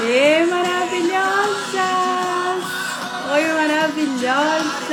[0.00, 1.74] E maravilhosas!
[3.32, 4.88] Oi, maravilhosas!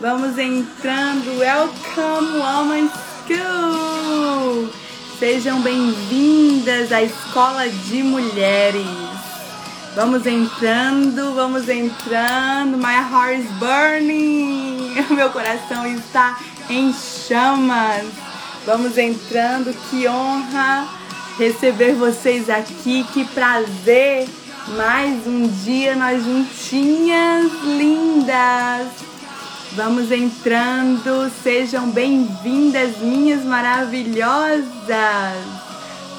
[0.00, 1.38] Vamos entrando.
[1.38, 2.90] Welcome, Woman
[3.26, 4.70] School!
[5.18, 8.86] Sejam bem-vindas à Escola de Mulheres.
[9.94, 12.78] Vamos entrando, vamos entrando.
[12.78, 14.94] My heart is burning.
[15.14, 16.38] Meu coração está
[16.70, 18.06] em chamas.
[18.64, 19.74] Vamos entrando.
[19.90, 20.99] Que honra
[21.40, 23.02] receber vocês aqui.
[23.14, 24.28] Que prazer.
[24.76, 28.88] Mais um dia nós juntinhas lindas.
[29.72, 34.66] Vamos entrando, sejam bem-vindas, minhas maravilhosas.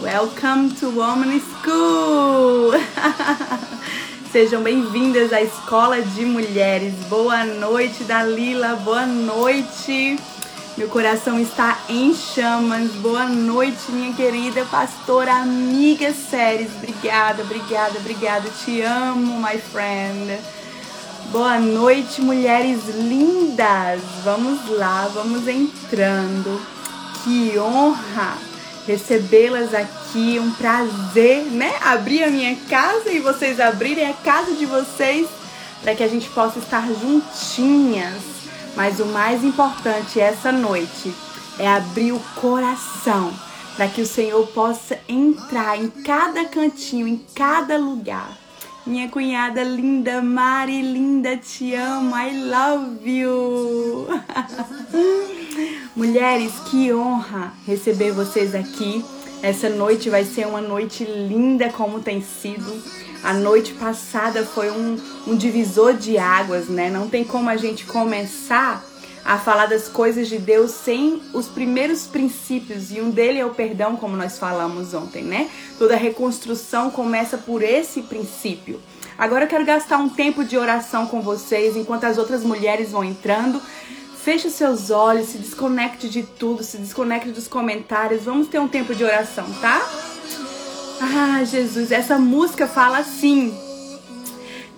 [0.01, 2.71] Welcome to Woman School.
[4.31, 6.95] sejam bem-vindas à Escola de Mulheres.
[7.07, 8.75] Boa noite, Dalila.
[8.77, 10.17] Boa noite.
[10.77, 12.91] Meu coração está em chamas.
[12.91, 16.69] Boa noite, minha querida pastora, amiga Séries.
[16.77, 18.49] Obrigada, obrigada, obrigada.
[18.63, 20.39] Te amo, my friend.
[21.29, 24.01] Boa noite, mulheres lindas.
[24.23, 26.61] Vamos lá, vamos entrando.
[27.21, 28.37] Que honra
[28.87, 30.39] recebê-las aqui.
[30.39, 31.75] Um prazer, né?
[31.81, 35.27] Abrir a minha casa e vocês abrirem a casa de vocês
[35.83, 38.40] para que a gente possa estar juntinhas.
[38.75, 41.13] Mas o mais importante essa noite
[41.59, 43.33] é abrir o coração
[43.75, 48.41] para que o Senhor possa entrar em cada cantinho, em cada lugar
[48.83, 54.07] minha cunhada linda, Mari, linda, te amo, I love you.
[55.95, 59.05] Mulheres, que honra receber vocês aqui.
[59.43, 62.81] Essa noite vai ser uma noite linda como tem sido.
[63.23, 64.97] A noite passada foi um,
[65.27, 66.89] um divisor de águas, né?
[66.89, 68.83] Não tem como a gente começar
[69.23, 73.51] a falar das coisas de Deus sem os primeiros princípios, e um dele é o
[73.51, 75.49] perdão, como nós falamos ontem, né?
[75.77, 78.81] Toda reconstrução começa por esse princípio.
[79.17, 83.03] Agora eu quero gastar um tempo de oração com vocês, enquanto as outras mulheres vão
[83.03, 83.61] entrando.
[84.23, 88.23] Feche seus olhos, se desconecte de tudo, se desconecte dos comentários.
[88.23, 89.79] Vamos ter um tempo de oração, tá?
[91.03, 93.57] Ah, Jesus, essa música fala assim.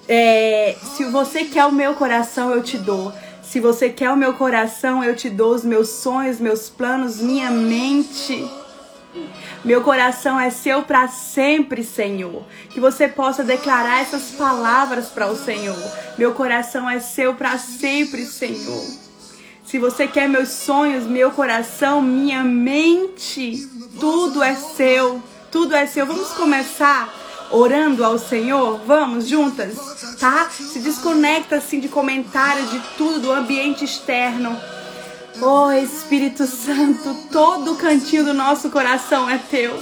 [0.07, 3.11] É, se você quer o meu coração, eu te dou.
[3.41, 7.51] Se você quer o meu coração, eu te dou os meus sonhos, meus planos, minha
[7.51, 8.49] mente.
[9.65, 12.45] Meu coração é seu para sempre, Senhor.
[12.69, 15.77] Que você possa declarar essas palavras para o Senhor.
[16.17, 18.81] Meu coração é seu para sempre, Senhor.
[19.65, 23.67] Se você quer meus sonhos, meu coração, minha mente,
[23.99, 25.21] tudo é seu.
[25.53, 26.07] Tudo é seu.
[26.07, 27.13] Vamos começar
[27.51, 28.79] orando ao Senhor?
[28.87, 29.77] Vamos juntas,
[30.19, 30.49] tá?
[30.49, 34.59] Se desconecta assim de comentário, de tudo, do ambiente externo.
[35.39, 39.77] Oh Espírito Santo, todo cantinho do nosso coração é teu.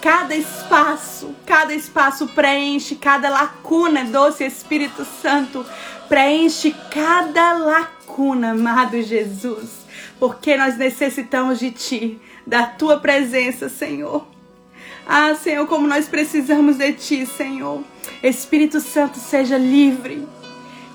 [0.00, 5.66] Cada espaço, cada espaço preenche, cada lacuna, doce Espírito Santo,
[6.08, 9.70] preenche cada lacuna, amado Jesus,
[10.20, 14.24] porque nós necessitamos de Ti, da Tua presença, Senhor.
[15.12, 17.82] Ah, Senhor, como nós precisamos de Ti, Senhor.
[18.22, 20.24] Espírito Santo, seja livre.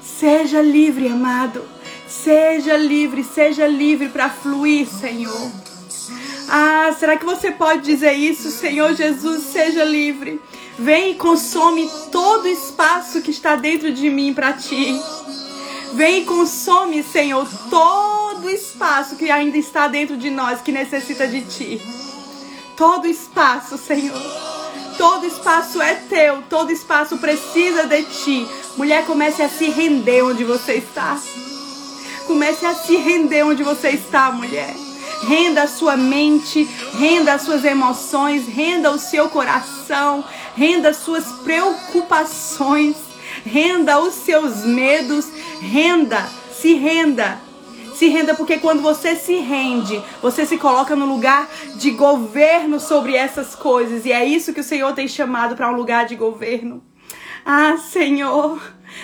[0.02, 1.66] Seja livre, amado.
[2.08, 5.52] Seja livre, seja livre para fluir, Senhor.
[6.48, 8.50] Ah, será que você pode dizer isso?
[8.52, 10.40] Senhor Jesus, seja livre.
[10.80, 14.98] Vem e consome todo o espaço que está dentro de mim para ti.
[15.94, 21.28] Vem e consome, Senhor, todo o espaço que ainda está dentro de nós que necessita
[21.28, 22.06] de ti
[22.76, 24.22] todo espaço, Senhor.
[24.98, 28.48] Todo espaço é teu, todo espaço precisa de ti.
[28.78, 31.20] Mulher, comece a se render onde você está.
[32.26, 34.74] Comece a se render onde você está, mulher.
[35.28, 36.64] Renda a sua mente,
[36.98, 40.24] renda as suas emoções, renda o seu coração,
[40.56, 42.96] renda as suas preocupações,
[43.46, 45.28] renda os seus medos,
[45.62, 47.40] renda, se renda
[47.96, 53.16] se renda porque quando você se rende, você se coloca no lugar de governo sobre
[53.16, 54.06] essas coisas.
[54.06, 56.84] E é isso que o Senhor tem chamado para um lugar de governo.
[57.46, 58.62] Ah, Senhor,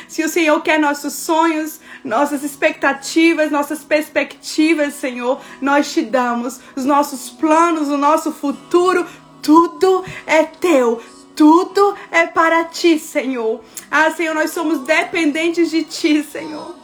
[0.07, 6.83] se o Senhor quer nossos sonhos, nossas expectativas, nossas perspectivas, Senhor, nós te damos os
[6.83, 9.05] nossos planos, o nosso futuro,
[9.41, 11.01] tudo é teu.
[11.33, 13.61] Tudo é para ti, Senhor.
[13.89, 16.80] Ah, Senhor, nós somos dependentes de ti, Senhor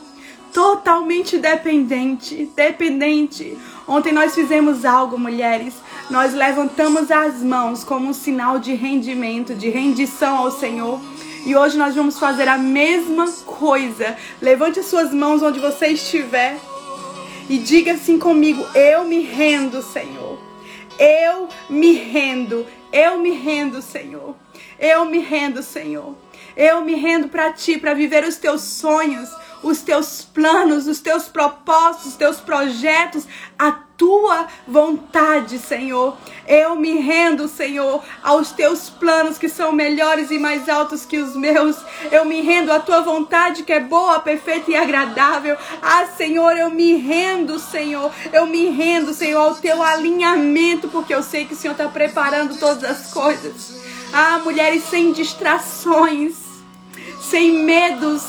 [0.58, 3.56] totalmente dependente, dependente.
[3.88, 5.76] Ontem nós fizemos algo, mulheres.
[6.10, 11.00] Nós levantamos as mãos como um sinal de rendimento, de rendição ao Senhor.
[11.46, 14.18] E hoje nós vamos fazer a mesma coisa.
[14.42, 16.58] Levante as suas mãos onde você estiver
[17.48, 20.40] e diga assim comigo: Eu me rendo, Senhor.
[20.98, 22.66] Eu me rendo.
[22.92, 24.36] Eu me rendo, Senhor.
[24.80, 26.16] Eu me rendo, Senhor.
[26.56, 29.30] Eu me rendo para ti, para viver os teus sonhos,
[29.68, 33.28] os teus planos, os teus propósitos, os teus projetos,
[33.58, 36.16] a tua vontade, Senhor.
[36.48, 41.36] Eu me rendo, Senhor, aos teus planos que são melhores e mais altos que os
[41.36, 41.76] meus.
[42.12, 45.58] Eu me rendo à tua vontade que é boa, perfeita e agradável.
[45.82, 48.12] Ah, Senhor, eu me rendo, Senhor.
[48.32, 52.58] Eu me rendo, Senhor, ao teu alinhamento, porque eu sei que o Senhor está preparando
[52.60, 53.82] todas as coisas.
[54.14, 56.36] Ah, mulheres sem distrações,
[57.20, 58.24] sem medos,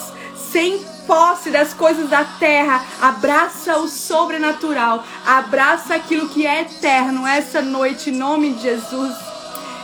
[0.50, 7.62] sem posse das coisas da terra, abraça o sobrenatural, abraça aquilo que é eterno essa
[7.62, 9.16] noite, em nome de Jesus.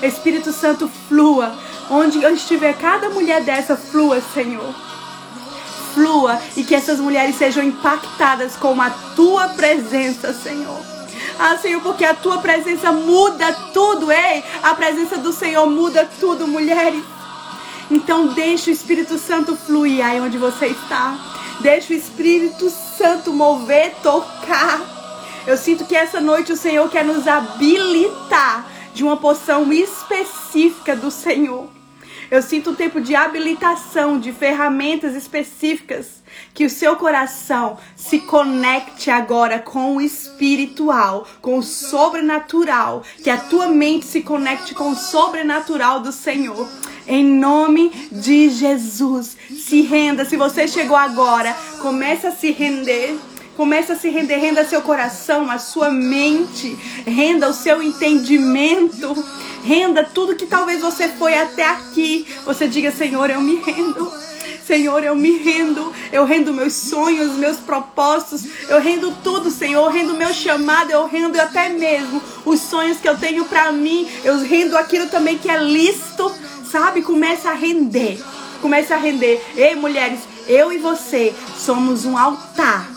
[0.02, 1.56] Espírito Santo, flua,
[1.90, 4.74] onde estiver cada mulher dessa, flua, Senhor.
[5.94, 10.78] Flua e que essas mulheres sejam impactadas com a tua presença, Senhor.
[11.38, 14.44] Ah, Senhor, porque a tua presença muda tudo, ei!
[14.62, 17.02] A presença do Senhor muda tudo, mulheres.
[17.90, 21.19] Então deixa o Espírito Santo fluir aí onde você está.
[21.60, 24.81] Deixa o Espírito Santo mover, tocar.
[25.46, 31.10] Eu sinto que essa noite o Senhor quer nos habilitar de uma poção específica do
[31.10, 31.69] Senhor.
[32.31, 36.22] Eu sinto um tempo de habilitação, de ferramentas específicas.
[36.52, 43.04] Que o seu coração se conecte agora com o espiritual, com o sobrenatural.
[43.22, 46.66] Que a tua mente se conecte com o sobrenatural do Senhor.
[47.06, 50.24] Em nome de Jesus, se renda.
[50.24, 53.18] Se você chegou agora, comece a se render.
[53.56, 59.14] Comece a se render, renda seu coração, a sua mente, renda o seu entendimento,
[59.62, 62.26] renda tudo que talvez você foi até aqui.
[62.44, 64.10] Você diga, Senhor, eu me rendo.
[64.66, 65.92] Senhor, eu me rendo.
[66.10, 68.44] Eu rendo meus sonhos, meus propósitos.
[68.68, 69.84] Eu rendo tudo, Senhor.
[69.84, 70.90] Eu rendo meu chamado.
[70.90, 74.08] Eu rendo até mesmo os sonhos que eu tenho para mim.
[74.24, 76.32] Eu rendo aquilo também que é lícito
[76.74, 77.02] sabe?
[77.02, 78.20] Começa a render.
[78.60, 79.40] Começa a render.
[79.56, 80.18] Ei, mulheres,
[80.48, 82.90] eu e você somos um altar.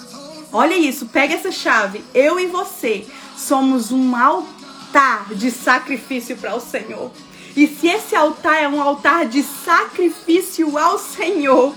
[0.51, 2.03] Olha isso, pega essa chave.
[2.11, 3.05] Eu e você
[3.37, 7.11] somos um altar de sacrifício para o Senhor.
[7.55, 11.75] E se esse altar é um altar de sacrifício ao Senhor,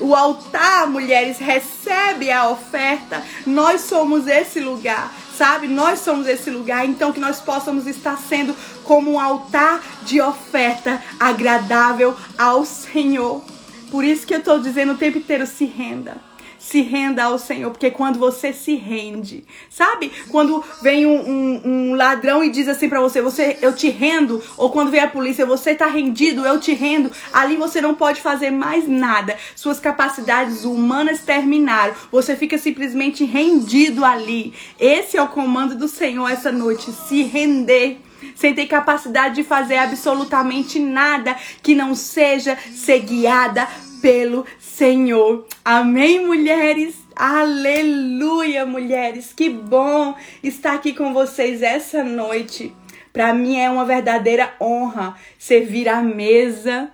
[0.00, 3.22] o altar, mulheres, recebe a oferta.
[3.46, 5.12] Nós somos esse lugar
[5.42, 5.66] sabe?
[5.66, 8.54] Nós somos esse lugar, então que nós possamos estar sendo
[8.84, 13.42] como um altar de oferta agradável ao Senhor.
[13.90, 16.31] Por isso que eu estou dizendo o tempo inteiro: se renda
[16.62, 20.12] se renda ao Senhor, porque quando você se rende, sabe?
[20.30, 24.40] Quando vem um, um, um ladrão e diz assim para você, você, eu te rendo,
[24.56, 28.20] ou quando vem a polícia, você tá rendido, eu te rendo, ali você não pode
[28.20, 29.36] fazer mais nada.
[29.56, 31.94] Suas capacidades humanas terminaram.
[32.12, 34.54] Você fica simplesmente rendido ali.
[34.78, 38.00] Esse é o comando do Senhor essa noite, se render
[38.36, 43.66] sem ter capacidade de fazer absolutamente nada que não seja ser guiada
[44.02, 44.44] pelo
[44.76, 45.46] Senhor.
[45.62, 46.96] Amém, mulheres?
[47.14, 49.30] Aleluia, mulheres.
[49.30, 52.74] Que bom estar aqui com vocês essa noite.
[53.12, 56.90] Para mim é uma verdadeira honra servir à mesa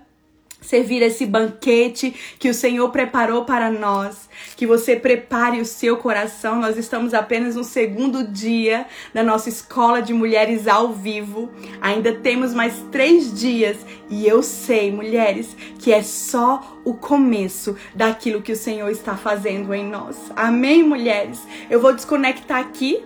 [0.61, 4.29] servir esse banquete que o Senhor preparou para nós.
[4.57, 6.61] Que você prepare o seu coração.
[6.61, 11.51] Nós estamos apenas no segundo dia da nossa escola de mulheres ao vivo.
[11.81, 13.79] Ainda temos mais três dias
[14.11, 19.75] e eu sei, mulheres, que é só o começo daquilo que o Senhor está fazendo
[19.75, 20.17] em nós.
[20.35, 21.41] Amém, mulheres?
[21.69, 23.05] Eu vou desconectar aqui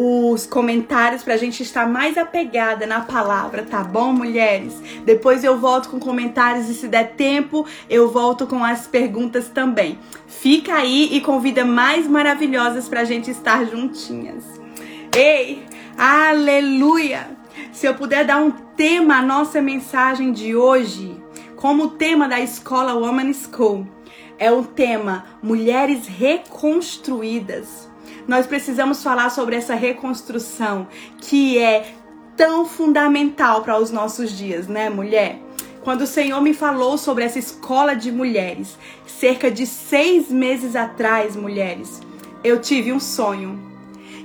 [0.00, 4.80] os comentários para a gente estar mais apegada na palavra, tá bom, mulheres?
[5.04, 9.98] Depois eu volto com comentários e se der tempo, eu volto com as perguntas também.
[10.28, 14.44] Fica aí e convida mais maravilhosas para a gente estar juntinhas.
[15.16, 15.64] Ei,
[15.96, 17.36] aleluia!
[17.72, 21.20] Se eu puder dar um tema à nossa mensagem de hoje,
[21.56, 23.84] como o tema da escola Woman School,
[24.38, 27.87] é o tema Mulheres Reconstruídas
[28.28, 30.86] nós precisamos falar sobre essa reconstrução
[31.18, 31.94] que é
[32.36, 35.40] tão fundamental para os nossos dias, né, mulher?
[35.82, 41.34] Quando o Senhor me falou sobre essa escola de mulheres, cerca de seis meses atrás,
[41.34, 42.02] mulheres,
[42.44, 43.58] eu tive um sonho.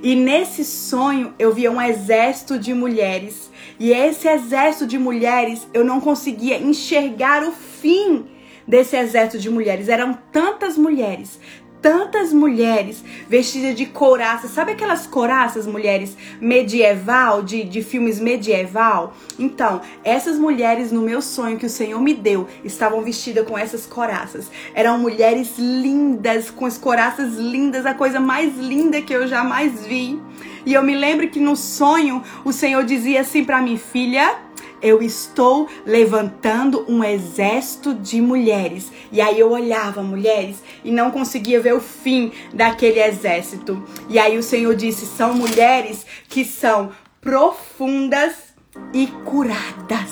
[0.04, 3.50] E nesse sonho eu via um exército de mulheres.
[3.80, 8.26] E esse exército de mulheres eu não conseguia enxergar o fim
[8.68, 9.88] desse exército de mulheres.
[9.88, 11.40] Eram tantas mulheres,
[11.84, 14.52] tantas mulheres vestidas de couraças.
[14.52, 19.14] Sabe aquelas couraças, mulheres medieval, de, de filmes medieval?
[19.38, 23.86] Então, essas mulheres no meu sonho que o Senhor me deu estavam vestidas com essas
[23.86, 24.50] coraças.
[24.74, 30.22] Eram mulheres lindas, com as coraças lindas, a coisa mais linda que eu jamais vi.
[30.66, 34.38] E eu me lembro que no sonho o Senhor dizia assim para mim, filha,
[34.84, 38.92] eu estou levantando um exército de mulheres.
[39.12, 43.82] E aí eu olhava mulheres e não conseguia ver o fim daquele exército.
[44.10, 48.54] E aí o Senhor disse: são mulheres que são profundas
[48.94, 50.12] e curadas.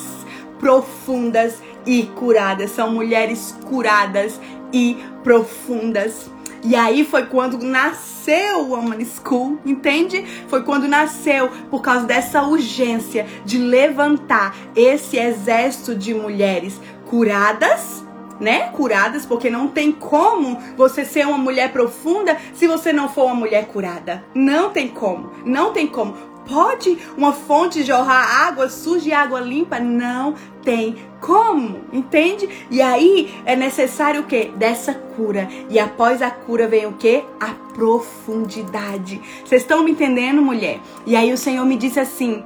[0.58, 2.70] Profundas e curadas.
[2.70, 4.40] São mulheres curadas
[4.72, 6.30] e profundas.
[6.64, 10.24] E aí foi quando nasceu o Woman School, entende?
[10.46, 18.04] Foi quando nasceu por causa dessa urgência de levantar esse exército de mulheres curadas,
[18.38, 18.68] né?
[18.70, 23.34] Curadas, porque não tem como você ser uma mulher profunda se você não for uma
[23.34, 24.24] mulher curada.
[24.32, 25.32] Não tem como.
[25.44, 26.31] Não tem como.
[26.46, 29.78] Pode uma fonte jorrar água suja e água limpa?
[29.78, 32.48] Não tem como, entende?
[32.70, 34.50] E aí é necessário o quê?
[34.56, 35.48] Dessa cura.
[35.68, 37.24] E após a cura vem o quê?
[37.40, 39.20] A profundidade.
[39.44, 40.80] Vocês estão me entendendo, mulher?
[41.06, 42.42] E aí o Senhor me disse assim: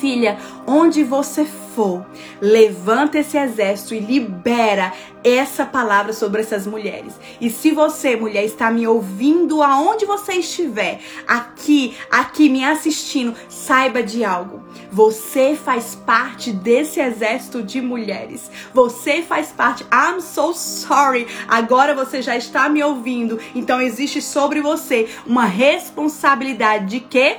[0.00, 2.04] Filha, onde você for,
[2.40, 7.14] levanta esse exército e libera essa palavra sobre essas mulheres.
[7.40, 14.02] E se você, mulher, está me ouvindo aonde você estiver, aqui, aqui me assistindo, saiba
[14.02, 14.62] de algo.
[14.90, 18.50] Você faz parte desse exército de mulheres.
[18.72, 19.84] Você faz parte.
[19.84, 21.26] I'm so sorry.
[21.48, 23.38] Agora você já está me ouvindo.
[23.54, 27.38] Então existe sobre você uma responsabilidade de quê?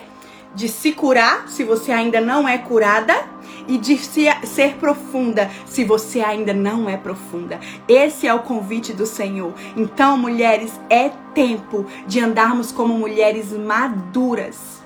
[0.57, 3.13] De se curar se você ainda não é curada
[3.67, 7.59] e de se, ser profunda se você ainda não é profunda.
[7.87, 9.53] Esse é o convite do Senhor.
[9.75, 14.81] Então, mulheres, é tempo de andarmos como mulheres maduras,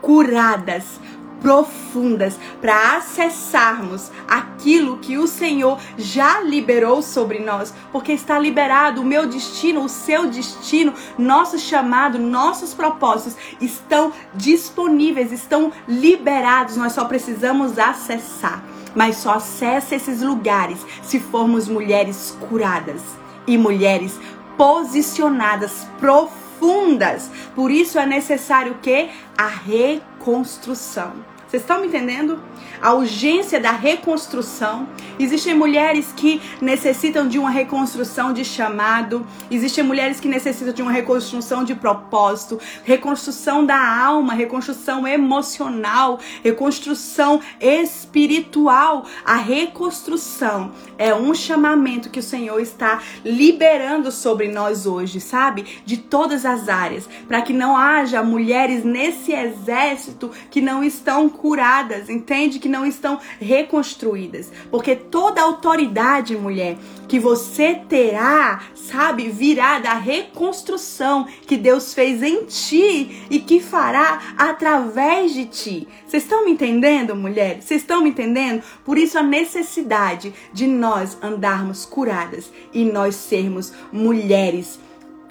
[0.00, 1.00] curadas,
[1.42, 9.04] profundas para acessarmos aquilo que o Senhor já liberou sobre nós, porque está liberado o
[9.04, 17.04] meu destino, o seu destino, nosso chamado, nossos propósitos estão disponíveis, estão liberados, nós só
[17.04, 18.64] precisamos acessar.
[18.94, 23.00] Mas só acessa esses lugares se formos mulheres curadas
[23.46, 24.18] e mulheres
[24.56, 27.30] posicionadas profundas.
[27.54, 31.31] Por isso é necessário que a reconstrução.
[31.52, 32.40] Vocês estão me entendendo?
[32.82, 34.88] A urgência da reconstrução.
[35.16, 39.24] Existem mulheres que necessitam de uma reconstrução de chamado.
[39.48, 47.40] Existem mulheres que necessitam de uma reconstrução de propósito, reconstrução da alma, reconstrução emocional, reconstrução
[47.60, 49.06] espiritual.
[49.24, 55.82] A reconstrução é um chamamento que o Senhor está liberando sobre nós hoje, sabe?
[55.86, 62.10] De todas as áreas, para que não haja mulheres nesse exército que não estão curadas,
[62.10, 62.58] entende?
[62.58, 64.50] Que não estão reconstruídas.
[64.70, 72.46] Porque toda autoridade, mulher, que você terá, sabe, virá da reconstrução que Deus fez em
[72.46, 75.88] ti e que fará através de ti.
[76.06, 77.60] Vocês estão me entendendo, mulher?
[77.60, 78.62] Vocês estão me entendendo?
[78.84, 84.80] Por isso a necessidade de nós andarmos curadas e nós sermos mulheres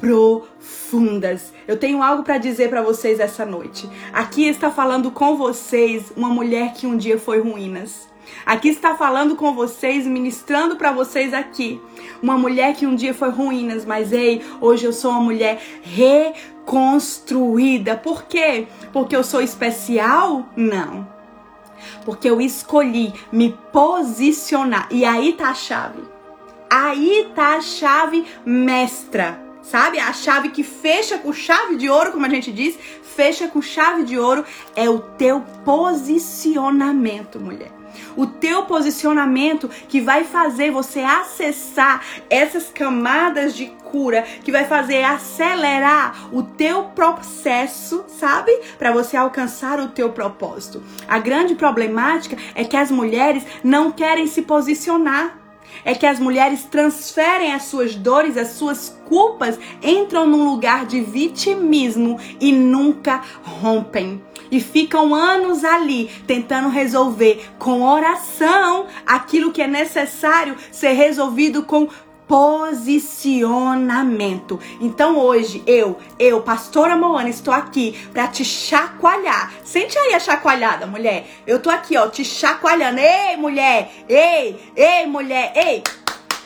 [0.01, 1.53] profundas.
[1.67, 3.87] Eu tenho algo para dizer para vocês essa noite.
[4.11, 8.09] Aqui está falando com vocês uma mulher que um dia foi ruínas.
[8.45, 11.81] Aqui está falando com vocês, ministrando para vocês aqui.
[12.21, 17.95] Uma mulher que um dia foi ruínas, mas ei, hoje eu sou uma mulher reconstruída.
[17.95, 18.67] Por quê?
[18.91, 20.47] Porque eu sou especial?
[20.55, 21.07] Não.
[22.05, 24.87] Porque eu escolhi me posicionar.
[24.89, 26.01] E aí tá a chave.
[26.69, 29.99] Aí tá a chave mestra sabe?
[29.99, 32.77] A chave que fecha com chave de ouro, como a gente diz,
[33.15, 34.43] fecha com chave de ouro,
[34.75, 37.71] é o teu posicionamento, mulher.
[38.15, 45.03] O teu posicionamento que vai fazer você acessar essas camadas de cura, que vai fazer
[45.03, 48.51] acelerar o teu processo, sabe?
[48.77, 50.83] Para você alcançar o teu propósito.
[51.07, 55.40] A grande problemática é que as mulheres não querem se posicionar
[55.83, 61.01] é que as mulheres transferem as suas dores, as suas culpas, entram num lugar de
[61.01, 64.21] vitimismo e nunca rompem.
[64.49, 71.87] E ficam anos ali tentando resolver com oração aquilo que é necessário ser resolvido com
[72.27, 74.59] posicionamento.
[74.79, 79.51] Então hoje eu, eu, pastora Moana, estou aqui para te chacoalhar.
[79.63, 81.27] Sente aí a chacoalhada, mulher.
[81.45, 82.99] Eu tô aqui, ó, te chacoalhando.
[82.99, 83.91] Ei, mulher.
[84.07, 85.51] Ei, ei, mulher.
[85.55, 85.83] Ei.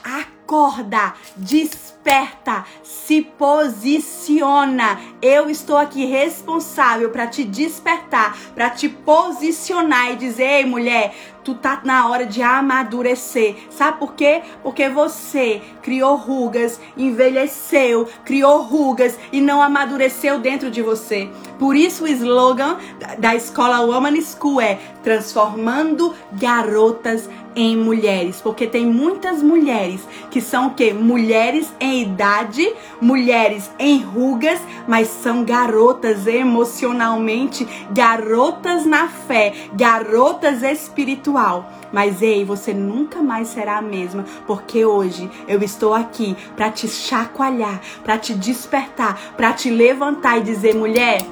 [0.05, 1.15] Acorda.
[1.35, 4.99] Desperta se posiciona.
[5.19, 11.55] Eu estou aqui responsável para te despertar, para te posicionar e dizer, ei, mulher, tu
[11.55, 13.55] tá na hora de amadurecer.
[13.71, 14.43] Sabe por quê?
[14.61, 21.27] Porque você criou rugas, envelheceu, criou rugas e não amadureceu dentro de você.
[21.57, 22.77] Por isso o slogan
[23.17, 30.67] da escola Woman School é transformando garotas em mulheres, porque tem muitas mulheres que são
[30.67, 30.93] o quê?
[30.93, 41.71] Mulheres em idade, mulheres em rugas, mas são garotas emocionalmente, garotas na fé, garotas espiritual.
[41.91, 46.87] Mas ei, você nunca mais será a mesma, porque hoje eu estou aqui para te
[46.87, 51.25] chacoalhar, para te despertar, para te levantar e dizer, mulher,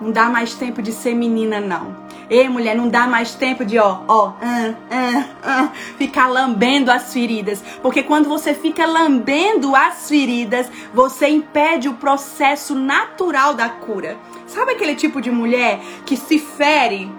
[0.00, 1.99] não dá mais tempo de ser menina não.
[2.30, 5.68] Ei, mulher, não dá mais tempo de, ó, ó, ah, ah, ah,
[5.98, 7.60] ficar lambendo as feridas.
[7.82, 14.16] Porque quando você fica lambendo as feridas, você impede o processo natural da cura.
[14.46, 17.10] Sabe aquele tipo de mulher que se fere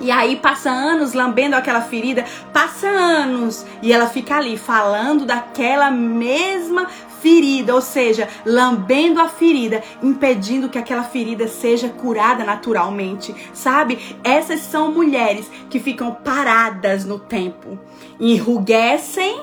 [0.00, 5.90] e aí passa anos lambendo aquela ferida, passa anos e ela fica ali falando daquela
[5.90, 6.86] mesma
[7.26, 13.98] ferida, ou seja, lambendo a ferida, impedindo que aquela ferida seja curada naturalmente, sabe?
[14.22, 17.76] Essas são mulheres que ficam paradas no tempo,
[18.20, 19.34] enrugecem,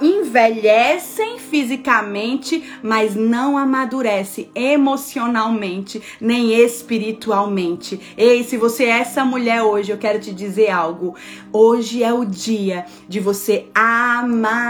[0.00, 8.00] envelhecem fisicamente, mas não amadurecem emocionalmente nem espiritualmente.
[8.16, 11.14] Ei, se você é essa mulher hoje, eu quero te dizer algo.
[11.52, 14.64] Hoje é o dia de você amadurecer.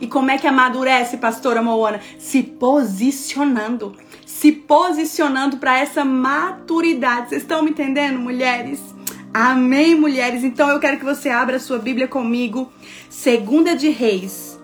[0.00, 2.00] E como é que amadurece, pastora Moana?
[2.18, 3.94] Se posicionando.
[4.24, 7.30] Se posicionando para essa maturidade.
[7.30, 8.93] Vocês estão me entendendo, mulheres?
[9.34, 10.44] Amém, mulheres?
[10.44, 12.72] Então eu quero que você abra a sua Bíblia comigo.
[13.10, 14.60] Segunda de Reis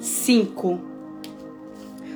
[0.00, 0.80] 5.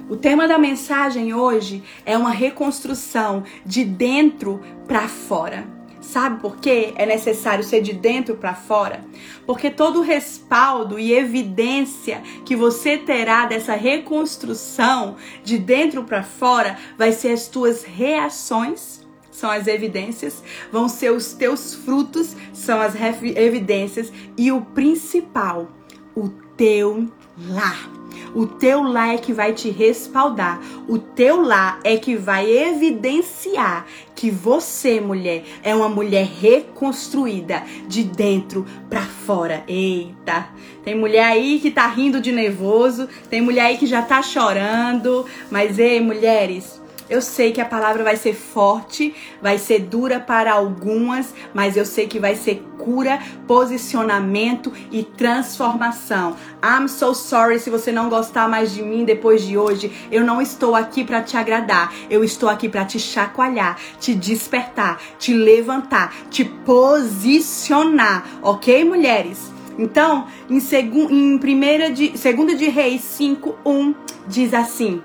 [0.09, 5.67] O tema da mensagem hoje é uma reconstrução de dentro para fora.
[6.01, 6.93] Sabe por quê?
[6.95, 9.05] É necessário ser de dentro para fora?
[9.45, 16.79] Porque todo o respaldo e evidência que você terá dessa reconstrução de dentro para fora
[16.97, 19.00] vai ser as tuas reações
[19.31, 25.69] são as evidências, vão ser os teus frutos, são as evidências, e o principal,
[26.15, 27.09] o teu
[27.49, 28.01] lar.
[28.35, 30.61] O teu lar é que vai te respaldar.
[30.87, 38.05] O teu lar é que vai evidenciar que você, mulher, é uma mulher reconstruída de
[38.05, 39.65] dentro para fora.
[39.67, 40.49] Eita!
[40.85, 45.27] Tem mulher aí que tá rindo de nervoso, tem mulher aí que já tá chorando,
[45.51, 46.80] mas ei, mulheres,
[47.11, 51.85] eu sei que a palavra vai ser forte, vai ser dura para algumas, mas eu
[51.85, 53.19] sei que vai ser cura,
[53.49, 56.37] posicionamento e transformação.
[56.65, 59.91] I'm so sorry se você não gostar mais de mim depois de hoje.
[60.11, 61.93] Eu não estou aqui para te agradar.
[62.09, 69.51] Eu estou aqui para te chacoalhar, te despertar, te levantar, te posicionar, OK, mulheres?
[69.77, 73.95] Então, em, segu, em primeira de, segunda de Reis 5:1
[74.29, 75.03] diz assim: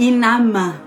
[0.00, 0.80] e Naamã,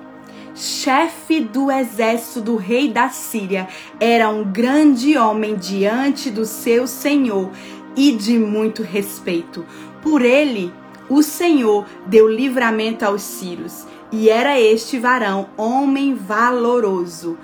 [0.56, 3.68] chefe do exército do rei da Síria,
[4.00, 7.52] era um grande homem diante do seu senhor
[7.96, 9.64] e de muito respeito.
[10.02, 10.74] Por ele,
[11.08, 17.38] o Senhor deu livramento aos sírios, e era este varão homem valoroso,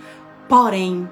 [0.47, 1.07] porém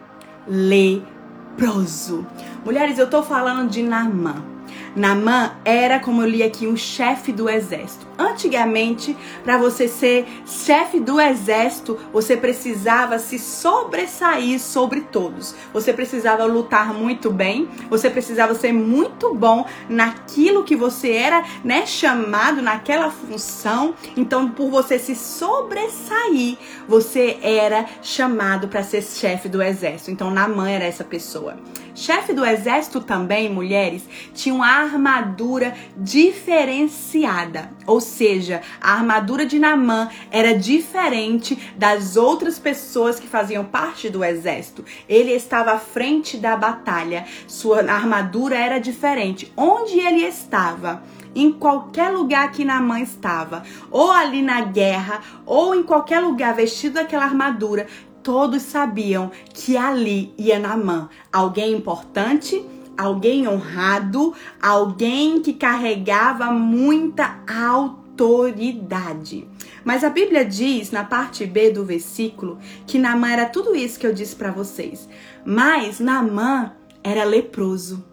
[0.48, 2.26] leproso.
[2.66, 4.57] Mulheres, eu estou falando de Naamã.
[4.98, 8.08] Namã era, como eu li aqui, um chefe do exército.
[8.18, 15.54] Antigamente, para você ser chefe do exército, você precisava se sobressair sobre todos.
[15.72, 21.86] Você precisava lutar muito bem, você precisava ser muito bom naquilo que você era, né,
[21.86, 23.94] chamado naquela função.
[24.16, 26.58] Então, por você se sobressair,
[26.88, 30.10] você era chamado para ser chefe do exército.
[30.10, 31.56] Então, Namã era essa pessoa.
[31.98, 37.72] Chefe do exército também, mulheres, tinha uma armadura diferenciada.
[37.88, 44.24] Ou seja, a armadura de Namã era diferente das outras pessoas que faziam parte do
[44.24, 44.86] exército.
[45.10, 47.26] Ele estava à frente da batalha.
[47.48, 49.52] Sua armadura era diferente.
[49.58, 51.02] Onde ele estava?
[51.38, 56.96] em qualquer lugar que Namã estava, ou ali na guerra, ou em qualquer lugar vestido
[56.96, 57.86] daquela armadura,
[58.28, 62.62] todos sabiam que ali ia Namã, alguém importante,
[62.98, 69.48] alguém honrado, alguém que carregava muita autoridade.
[69.86, 74.06] Mas a Bíblia diz na parte B do versículo que Namã era tudo isso que
[74.06, 75.08] eu disse para vocês.
[75.46, 78.04] Mas Namã era leproso.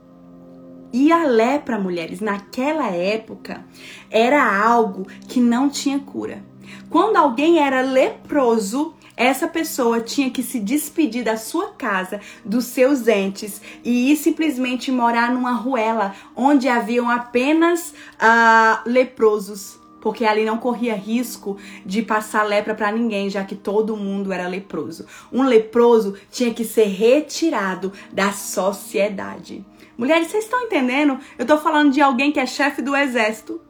[0.93, 3.65] E a lepra, mulheres, naquela época
[4.09, 6.41] era algo que não tinha cura.
[6.89, 13.07] Quando alguém era leproso, essa pessoa tinha que se despedir da sua casa, dos seus
[13.07, 20.59] entes e ir simplesmente morar numa ruela onde haviam apenas uh, leprosos porque ali não
[20.59, 25.07] corria risco de passar lepra para ninguém, já que todo mundo era leproso.
[25.33, 29.65] Um leproso tinha que ser retirado da sociedade.
[29.97, 31.19] Mulheres, vocês estão entendendo?
[31.39, 33.63] Eu tô falando de alguém que é chefe do exército,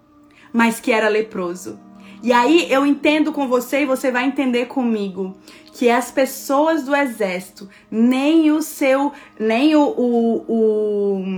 [0.53, 1.79] mas que era leproso.
[2.25, 5.37] E aí eu entendo com você e você vai entender comigo
[5.75, 11.37] que as pessoas do exército, nem o seu, nem o, o,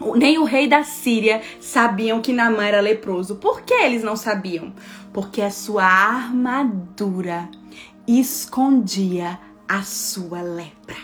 [0.00, 3.36] o nem o rei da Síria sabiam que Naamã era leproso.
[3.36, 4.72] Por que eles não sabiam?
[5.12, 7.50] Porque a sua armadura
[8.08, 10.96] escondia a sua lepra.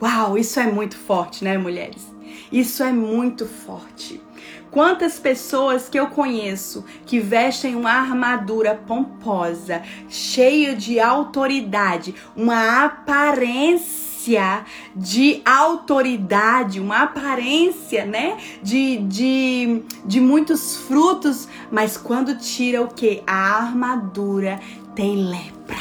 [0.00, 2.10] Uau, isso é muito forte, né, mulheres?
[2.50, 4.22] Isso é muito forte.
[4.70, 14.64] Quantas pessoas que eu conheço que vestem uma armadura pomposa, cheia de autoridade, uma aparência
[14.94, 23.22] de autoridade, uma aparência, né, de, de, de muitos frutos, mas quando tira o que?
[23.26, 24.60] A armadura
[24.94, 25.78] tem lepra.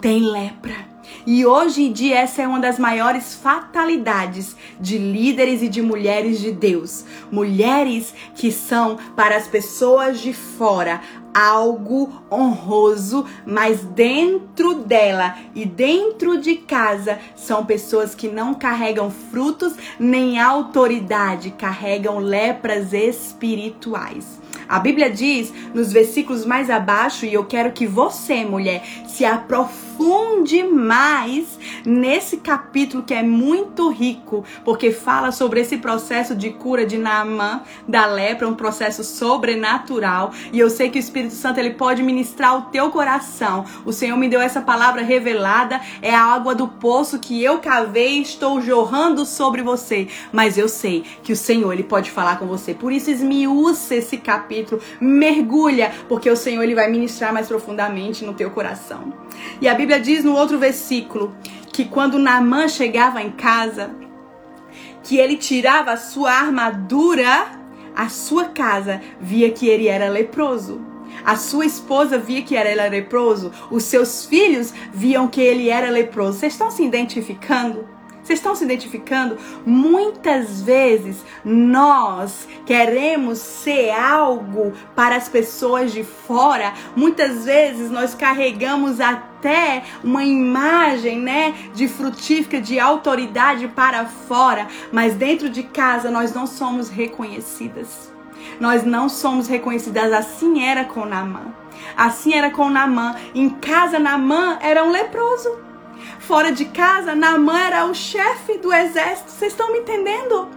[0.00, 0.93] Tem lepra.
[1.26, 6.38] E hoje em dia essa é uma das maiores fatalidades de líderes e de mulheres
[6.38, 7.04] de Deus.
[7.32, 11.00] Mulheres que são para as pessoas de fora
[11.34, 19.74] algo honroso, mas dentro dela e dentro de casa são pessoas que não carregam frutos
[19.98, 24.40] nem autoridade, carregam lepras espirituais.
[24.68, 29.93] A Bíblia diz nos versículos mais abaixo, e eu quero que você, mulher, se aprofunde
[30.84, 36.98] mais nesse capítulo que é muito rico, porque fala sobre esse processo de cura de
[36.98, 40.32] Naamã da lepra, um processo sobrenatural.
[40.52, 43.64] E eu sei que o Espírito Santo ele pode ministrar o teu coração.
[43.84, 48.20] O Senhor me deu essa palavra revelada, é a água do poço que eu cavei
[48.20, 50.08] estou jorrando sobre você.
[50.32, 52.74] Mas eu sei que o Senhor ele pode falar com você.
[52.74, 58.34] Por isso esmiúça esse capítulo, mergulha, porque o Senhor ele vai ministrar mais profundamente no
[58.34, 59.12] teu coração.
[59.60, 61.34] E a Bíblia diz no outro versículo
[61.72, 63.90] que quando Naamã chegava em casa,
[65.02, 67.46] que ele tirava a sua armadura,
[67.94, 70.80] a sua casa via que ele era leproso.
[71.24, 73.52] A sua esposa via que ele era leproso.
[73.70, 76.38] Os seus filhos viam que ele era leproso.
[76.38, 77.93] Vocês estão se identificando?
[78.24, 79.36] Vocês estão se identificando?
[79.66, 86.72] Muitas vezes nós queremos ser algo para as pessoas de fora.
[86.96, 95.14] Muitas vezes nós carregamos até uma imagem, né, de frutífica, de autoridade para fora, mas
[95.14, 98.10] dentro de casa nós não somos reconhecidas.
[98.58, 100.12] Nós não somos reconhecidas.
[100.14, 101.54] Assim era com Namã.
[101.94, 103.16] Assim era com Namã.
[103.34, 105.73] Em casa, Namã era um leproso.
[106.26, 109.30] Fora de casa, Naamã era o chefe do exército.
[109.30, 110.48] Vocês estão me entendendo?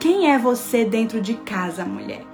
[0.00, 2.24] Quem é você dentro de casa, mulher?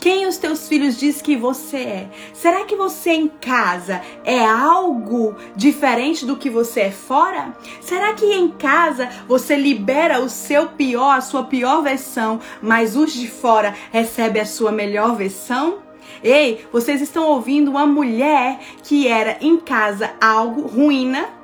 [0.00, 2.10] Quem os teus filhos diz que você é?
[2.34, 7.56] Será que você em casa é algo diferente do que você é fora?
[7.80, 13.12] Será que em casa você libera o seu pior, a sua pior versão, mas os
[13.12, 15.78] de fora recebem a sua melhor versão?
[16.24, 21.35] Ei, vocês estão ouvindo uma mulher que era em casa algo ruína,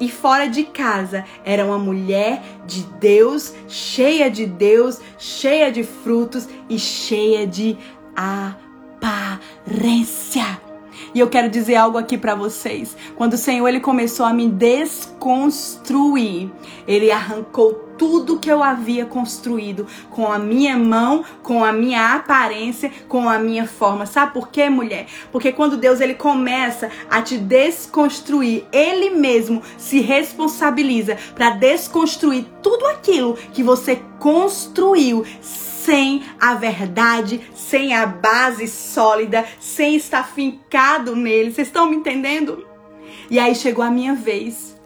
[0.00, 6.48] e fora de casa era uma mulher de Deus, cheia de Deus, cheia de frutos
[6.68, 7.76] e cheia de
[9.06, 10.69] aparência.
[11.14, 12.96] E eu quero dizer algo aqui para vocês.
[13.16, 16.50] Quando o Senhor ele começou a me desconstruir,
[16.86, 22.90] ele arrancou tudo que eu havia construído com a minha mão, com a minha aparência,
[23.06, 24.06] com a minha forma.
[24.06, 25.06] Sabe por quê, mulher?
[25.30, 32.86] Porque quando Deus ele começa a te desconstruir, ele mesmo se responsabiliza para desconstruir tudo
[32.86, 35.22] aquilo que você construiu
[35.90, 41.50] sem a verdade, sem a base sólida, sem estar fincado nele.
[41.50, 42.64] Vocês estão me entendendo?
[43.28, 44.78] E aí chegou a minha vez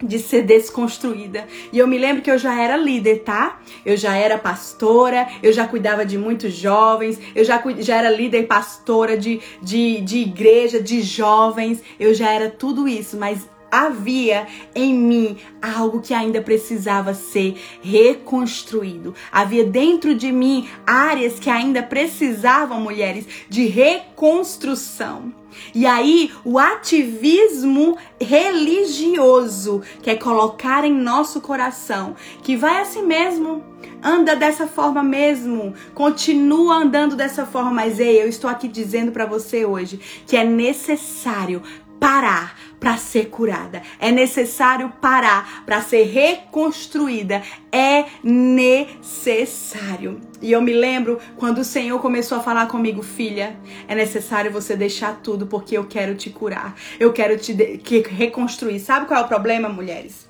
[0.00, 1.48] de ser desconstruída.
[1.72, 3.60] E eu me lembro que eu já era líder, tá?
[3.84, 8.46] Eu já era pastora, eu já cuidava de muitos jovens, eu já, já era líder
[8.46, 14.94] pastora de, de, de igreja, de jovens, eu já era tudo isso, mas havia em
[14.94, 19.14] mim algo que ainda precisava ser reconstruído.
[19.30, 25.32] Havia dentro de mim áreas que ainda precisavam, mulheres, de reconstrução.
[25.74, 33.64] E aí, o ativismo religioso quer colocar em nosso coração que vai assim mesmo,
[34.02, 39.26] anda dessa forma mesmo, continua andando dessa forma, mas ei, eu estou aqui dizendo para
[39.26, 41.62] você hoje que é necessário
[41.98, 43.82] parar para ser curada.
[43.98, 47.42] É necessário parar para ser reconstruída.
[47.72, 50.20] É necessário.
[50.40, 53.56] E eu me lembro quando o Senhor começou a falar comigo, filha,
[53.88, 56.74] é necessário você deixar tudo porque eu quero te curar.
[56.98, 57.52] Eu quero te
[58.10, 58.80] reconstruir.
[58.80, 60.26] Sabe qual é o problema, mulheres?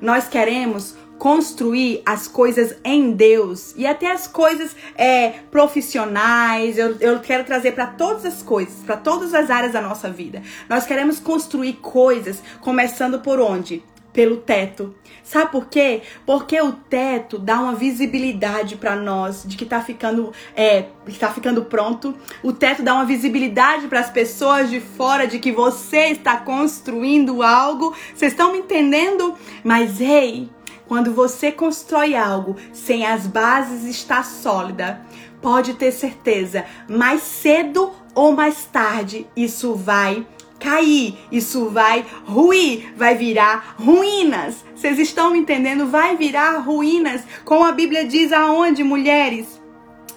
[0.00, 6.78] Nós queremos construir as coisas em Deus e até as coisas é, profissionais.
[6.78, 10.42] Eu, eu quero trazer para todas as coisas, para todas as áreas da nossa vida.
[10.68, 13.82] Nós queremos construir coisas, começando por onde?
[14.12, 14.94] Pelo teto.
[15.26, 16.02] Sabe por quê?
[16.24, 21.64] Porque o teto dá uma visibilidade para nós de que tá ficando é, está ficando
[21.64, 22.14] pronto.
[22.44, 27.42] O teto dá uma visibilidade para as pessoas de fora de que você está construindo
[27.42, 27.92] algo.
[28.14, 29.34] Vocês estão me entendendo?
[29.64, 30.48] Mas ei,
[30.86, 35.00] quando você constrói algo sem as bases estar sólida,
[35.40, 40.26] pode ter certeza, mais cedo ou mais tarde isso vai
[40.58, 44.64] cair, isso vai ruir, vai virar ruínas.
[44.74, 45.86] Vocês estão me entendendo?
[45.86, 49.60] Vai virar ruínas, como a Bíblia diz aonde, mulheres?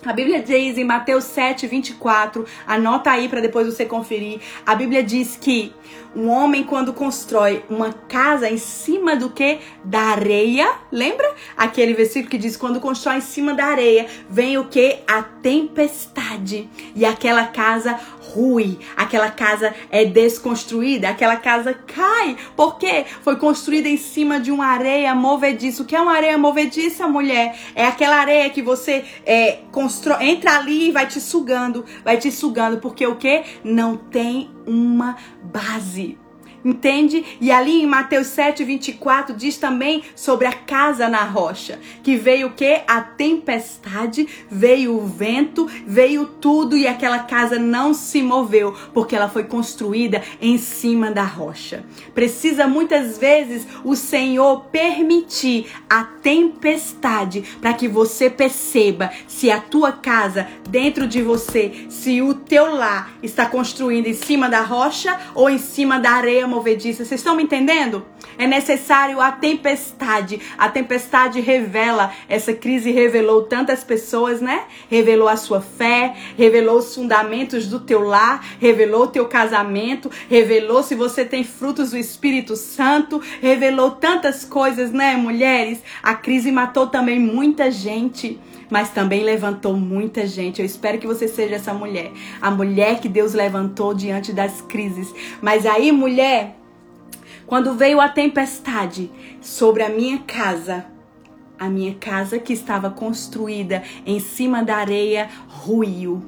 [0.05, 4.39] A Bíblia diz em Mateus 7, 24, anota aí para depois você conferir.
[4.65, 5.73] A Bíblia diz que
[6.15, 9.59] um homem, quando constrói uma casa em cima do que?
[9.83, 10.71] Da areia.
[10.91, 11.33] Lembra?
[11.55, 14.97] Aquele versículo que diz: quando constrói em cima da areia, vem o que?
[15.07, 16.69] A tempestade.
[16.95, 17.99] E aquela casa
[18.33, 22.37] rui, aquela casa é desconstruída, aquela casa cai.
[22.55, 23.05] Por quê?
[23.21, 25.83] Foi construída em cima de uma areia movediça.
[25.83, 27.57] O que é uma areia movediça, mulher?
[27.75, 32.31] É aquela areia que você é, constrói, entra ali e vai te sugando, vai te
[32.31, 33.43] sugando, porque o que?
[33.63, 36.08] Não tem uma base.
[36.63, 37.23] Entende?
[37.39, 41.79] E ali em Mateus 7, 24 diz também sobre a casa na rocha.
[42.03, 42.81] Que veio o que?
[42.87, 49.29] A tempestade, veio o vento, veio tudo e aquela casa não se moveu, porque ela
[49.29, 51.83] foi construída em cima da rocha.
[52.13, 59.91] Precisa muitas vezes o Senhor permitir a tempestade para que você perceba se a tua
[59.91, 65.49] casa dentro de você, se o teu lar está construído em cima da rocha ou
[65.49, 67.05] em cima da areia movediça.
[67.05, 68.05] Vocês estão me entendendo?
[68.37, 70.41] É necessário a tempestade.
[70.57, 74.63] A tempestade revela, essa crise revelou tantas pessoas, né?
[74.89, 80.83] Revelou a sua fé, revelou os fundamentos do teu lar, revelou o teu casamento, revelou
[80.83, 85.79] se você tem frutos do Espírito Santo, revelou tantas coisas, né, mulheres?
[86.01, 90.59] A crise matou também muita gente mas também levantou muita gente.
[90.59, 95.13] Eu espero que você seja essa mulher, a mulher que Deus levantou diante das crises.
[95.41, 96.55] Mas aí, mulher,
[97.47, 100.85] quando veio a tempestade sobre a minha casa,
[101.57, 106.21] a minha casa que estava construída em cima da areia ruiu.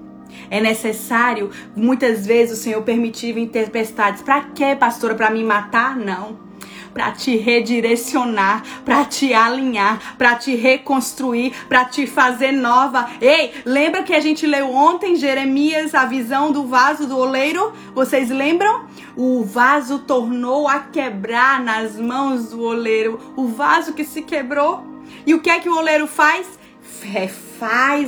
[0.49, 4.21] É necessário, muitas vezes, o Senhor permitir tempestades.
[4.21, 5.13] Para quê, pastora?
[5.13, 5.95] Para me matar?
[5.95, 6.51] Não
[6.93, 13.10] para te redirecionar, para te alinhar, para te reconstruir, para te fazer nova.
[13.19, 17.73] Ei, lembra que a gente leu ontem Jeremias a visão do vaso do oleiro?
[17.93, 18.86] Vocês lembram?
[19.15, 24.86] O vaso tornou a quebrar nas mãos do oleiro, o vaso que se quebrou.
[25.25, 26.62] E o que é que o oleiro faz?
[27.01, 27.51] refaz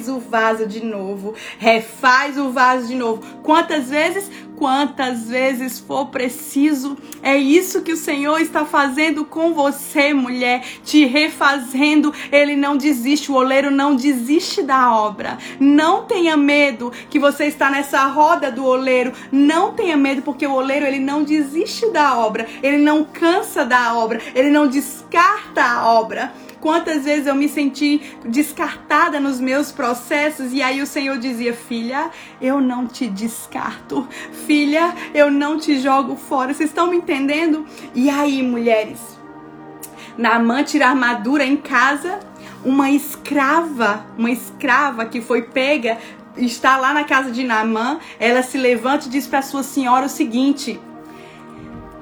[0.08, 3.22] o vaso de novo, refaz o vaso de novo.
[3.44, 4.30] Quantas vezes?
[4.56, 6.98] Quantas vezes for preciso.
[7.22, 12.14] É isso que o Senhor está fazendo com você, mulher, te refazendo.
[12.32, 15.38] Ele não desiste, o oleiro não desiste da obra.
[15.60, 19.14] Não tenha medo que você está nessa roda do oleiro.
[19.32, 22.48] Não tenha medo porque o oleiro ele não desiste da obra.
[22.62, 24.20] Ele não cansa da obra.
[24.34, 26.32] Ele não descarta a obra.
[26.64, 32.10] Quantas vezes eu me senti descartada nos meus processos e aí o Senhor dizia: Filha,
[32.40, 34.08] eu não te descarto.
[34.48, 36.54] Filha, eu não te jogo fora.
[36.54, 37.66] Vocês estão me entendendo?
[37.94, 39.02] E aí, mulheres?
[40.18, 42.22] Naamã tira armadura em casa.
[42.64, 45.98] Uma escrava, uma escrava que foi pega,
[46.38, 48.00] está lá na casa de Naamã.
[48.18, 50.80] Ela se levanta e diz para sua senhora o seguinte: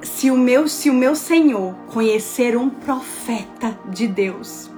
[0.02, 4.70] se o meu, se o meu Senhor conhecer um profeta de Deus,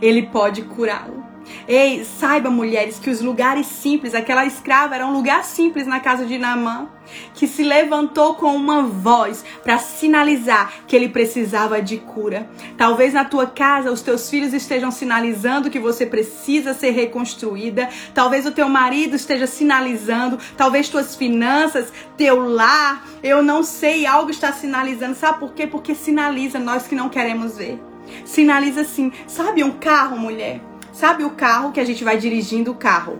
[0.00, 1.31] Ele pode curá-lo.
[1.66, 6.26] Ei, saiba, mulheres, que os lugares simples, aquela escrava era um lugar simples na casa
[6.26, 6.88] de Naamã,
[7.34, 12.48] que se levantou com uma voz para sinalizar que ele precisava de cura.
[12.76, 17.88] Talvez na tua casa os teus filhos estejam sinalizando que você precisa ser reconstruída.
[18.14, 24.30] Talvez o teu marido esteja sinalizando, talvez tuas finanças, teu lar, eu não sei, algo
[24.30, 25.14] está sinalizando.
[25.14, 25.66] Sabe por quê?
[25.66, 27.80] Porque sinaliza nós que não queremos ver.
[28.24, 30.71] Sinaliza assim, sabe um carro, mulher?
[31.02, 33.18] Sabe o carro que a gente vai dirigindo o carro?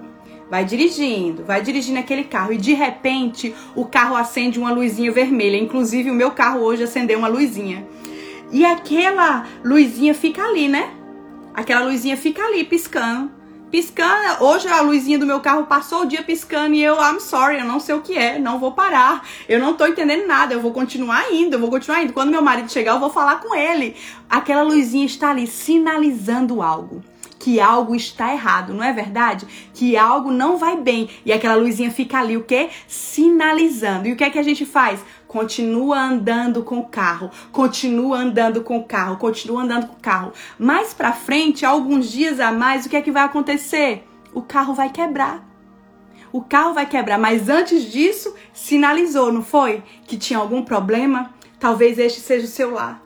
[0.48, 5.56] Vai dirigindo, vai dirigindo aquele carro e de repente o carro acende uma luzinha vermelha.
[5.56, 7.84] Inclusive o meu carro hoje acendeu uma luzinha.
[8.52, 10.90] E aquela luzinha fica ali, né?
[11.52, 13.32] Aquela luzinha fica ali piscando.
[13.68, 17.58] Piscando, hoje a luzinha do meu carro passou o dia piscando e eu, I'm sorry,
[17.58, 20.60] eu não sei o que é, não vou parar, eu não tô entendendo nada, eu
[20.60, 22.12] vou continuar indo, eu vou continuar indo.
[22.12, 23.96] Quando meu marido chegar, eu vou falar com ele.
[24.30, 27.02] Aquela luzinha está ali sinalizando algo
[27.42, 29.48] que algo está errado, não é verdade?
[29.74, 31.10] Que algo não vai bem.
[31.26, 32.70] E aquela luzinha fica ali, o quê?
[32.86, 34.06] Sinalizando.
[34.06, 35.04] E o que é que a gente faz?
[35.26, 40.32] Continua andando com o carro, continua andando com o carro, continua andando com o carro.
[40.56, 44.06] Mais para frente, alguns dias a mais, o que é que vai acontecer?
[44.32, 45.44] O carro vai quebrar.
[46.30, 49.82] O carro vai quebrar, mas antes disso, sinalizou, não foi?
[50.06, 51.34] Que tinha algum problema?
[51.58, 53.01] Talvez este seja o seu lar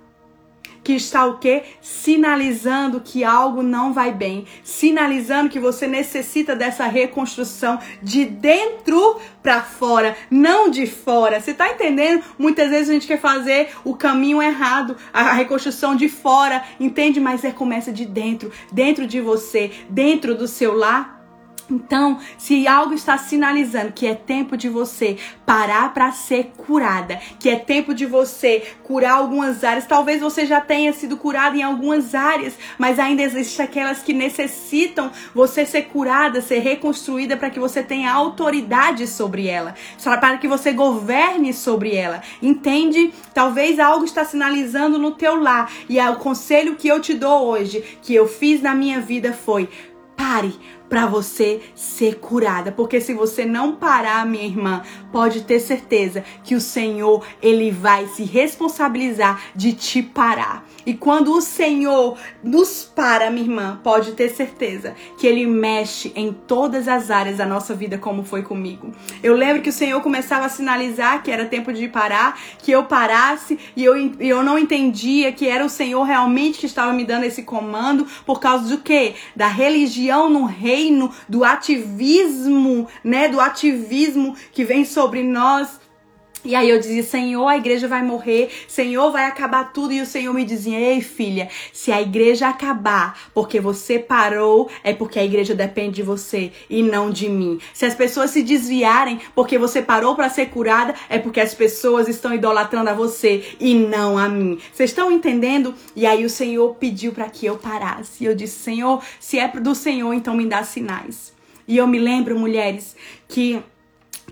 [0.87, 1.65] que está o quê?
[1.81, 9.63] Sinalizando que algo não vai bem, sinalizando que você necessita dessa reconstrução de dentro para
[9.63, 11.41] fora, não de fora.
[11.41, 12.23] Você tá entendendo?
[12.39, 17.19] Muitas vezes a gente quer fazer o caminho errado, a reconstrução de fora, entende?
[17.19, 21.16] Mas é começa de dentro, dentro de você, dentro do seu lar
[21.69, 27.49] então, se algo está sinalizando que é tempo de você parar para ser curada, que
[27.49, 32.15] é tempo de você curar algumas áreas, talvez você já tenha sido curada em algumas
[32.15, 37.83] áreas, mas ainda existem aquelas que necessitam você ser curada, ser reconstruída para que você
[37.83, 39.75] tenha autoridade sobre ela,
[40.21, 42.23] para que você governe sobre ela.
[42.41, 43.13] Entende?
[43.35, 47.47] Talvez algo está sinalizando no teu lar e é o conselho que eu te dou
[47.49, 49.69] hoje, que eu fiz na minha vida foi:
[50.17, 50.55] pare
[50.89, 56.55] para você ser curada, porque se você não parar, minha irmã, pode ter certeza que
[56.55, 60.67] o Senhor ele vai se responsabilizar de te parar.
[60.87, 66.33] E quando o Senhor nos para, minha irmã, pode ter certeza que ele mexe em
[66.33, 68.93] todas as áreas da nossa vida, como foi comigo.
[69.21, 72.85] Eu lembro que o Senhor começava a sinalizar que era tempo de parar, que eu
[72.85, 77.25] parasse, e eu, eu não entendia que era o Senhor realmente que estava me dando
[77.25, 79.15] esse comando, por causa do quê?
[79.35, 83.29] Da religião no reino, do ativismo, né?
[83.29, 85.81] Do ativismo que vem sobre nós
[86.47, 89.93] e aí eu dizia, Senhor, a igreja vai morrer, Senhor, vai acabar tudo.
[89.93, 94.95] E o Senhor me dizia, ei filha, se a igreja acabar porque você parou, é
[94.95, 97.59] porque a igreja depende de você e não de mim.
[97.75, 102.07] Se as pessoas se desviarem porque você parou para ser curada, é porque as pessoas
[102.07, 104.59] estão idolatrando a você e não a mim.
[104.73, 105.75] Vocês estão entendendo?
[105.97, 108.23] E aí o Senhor pediu para que eu parasse.
[108.23, 111.35] E eu disse, Senhor, se é do Senhor, então me dá sinais.
[111.67, 112.95] E eu me lembro, mulheres,
[113.27, 113.61] que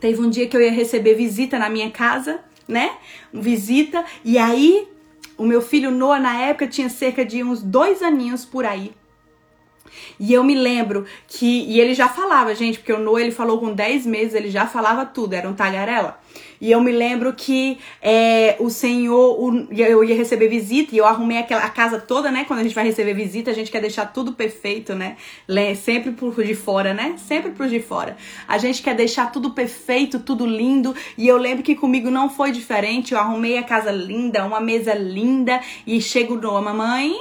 [0.00, 2.92] Teve um dia que eu ia receber visita na minha casa, né?
[3.33, 4.04] Visita.
[4.24, 4.88] E aí,
[5.37, 8.92] o meu filho Noah, na época, tinha cerca de uns dois aninhos por aí.
[10.18, 11.64] E eu me lembro que.
[11.64, 14.66] E ele já falava, gente, porque o Noah ele falou com 10 meses, ele já
[14.66, 16.20] falava tudo, era um tagarela.
[16.64, 21.05] E eu me lembro que é, o Senhor, o, eu ia receber visita e eu
[21.05, 22.46] arrumei aquela, a casa toda, né?
[22.46, 25.18] Quando a gente vai receber visita, a gente quer deixar tudo perfeito, né?
[25.74, 27.16] Sempre por de fora, né?
[27.18, 28.16] Sempre por de fora.
[28.48, 30.94] A gente quer deixar tudo perfeito, tudo lindo.
[31.18, 33.12] E eu lembro que comigo não foi diferente.
[33.12, 35.61] Eu arrumei a casa linda, uma mesa linda.
[35.87, 37.14] E chego no mamãe,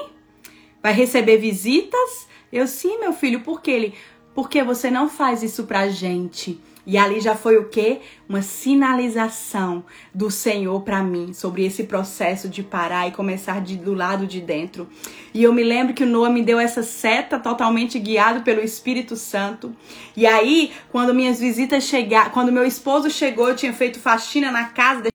[0.82, 2.30] vai receber visitas?
[2.50, 3.94] Eu, sim, meu filho, por que ele?
[4.34, 6.62] Porque você não faz isso pra gente.
[6.86, 8.02] E ali já foi o quê?
[8.28, 13.94] Uma sinalização do Senhor para mim sobre esse processo de parar e começar de, do
[13.94, 14.88] lado de dentro.
[15.34, 19.16] E eu me lembro que o Noah me deu essa seta totalmente guiado pelo Espírito
[19.16, 19.74] Santo.
[20.16, 24.66] E aí, quando minhas visitas chegaram, quando meu esposo chegou, eu tinha feito faxina na
[24.66, 25.13] casa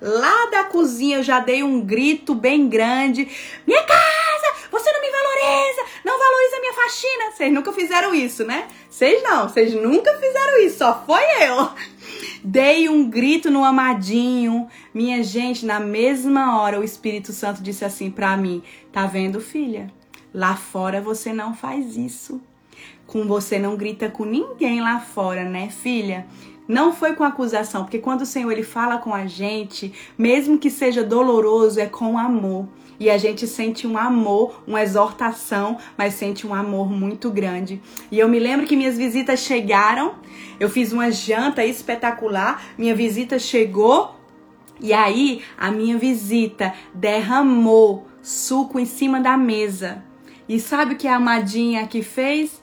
[0.00, 3.28] Lá da cozinha eu já dei um grito bem grande.
[3.66, 7.30] Minha casa, você não me valoriza, não valoriza minha faxina.
[7.32, 8.68] Vocês nunca fizeram isso, né?
[8.88, 11.70] Vocês não, vocês nunca fizeram isso, só foi eu.
[12.42, 14.68] Dei um grito no amadinho.
[14.92, 19.90] Minha gente, na mesma hora o Espírito Santo disse assim para mim: "Tá vendo, filha?
[20.32, 22.40] Lá fora você não faz isso.
[23.06, 26.26] Com você não grita com ninguém lá fora, né, filha?
[26.66, 30.70] Não foi com acusação, porque quando o Senhor ele fala com a gente, mesmo que
[30.70, 32.66] seja doloroso, é com amor.
[32.98, 37.82] E a gente sente um amor, uma exortação, mas sente um amor muito grande.
[38.10, 40.14] E eu me lembro que minhas visitas chegaram,
[40.58, 44.14] eu fiz uma janta espetacular, minha visita chegou,
[44.80, 50.02] e aí a minha visita derramou suco em cima da mesa.
[50.48, 52.62] E sabe o que a amadinha que fez?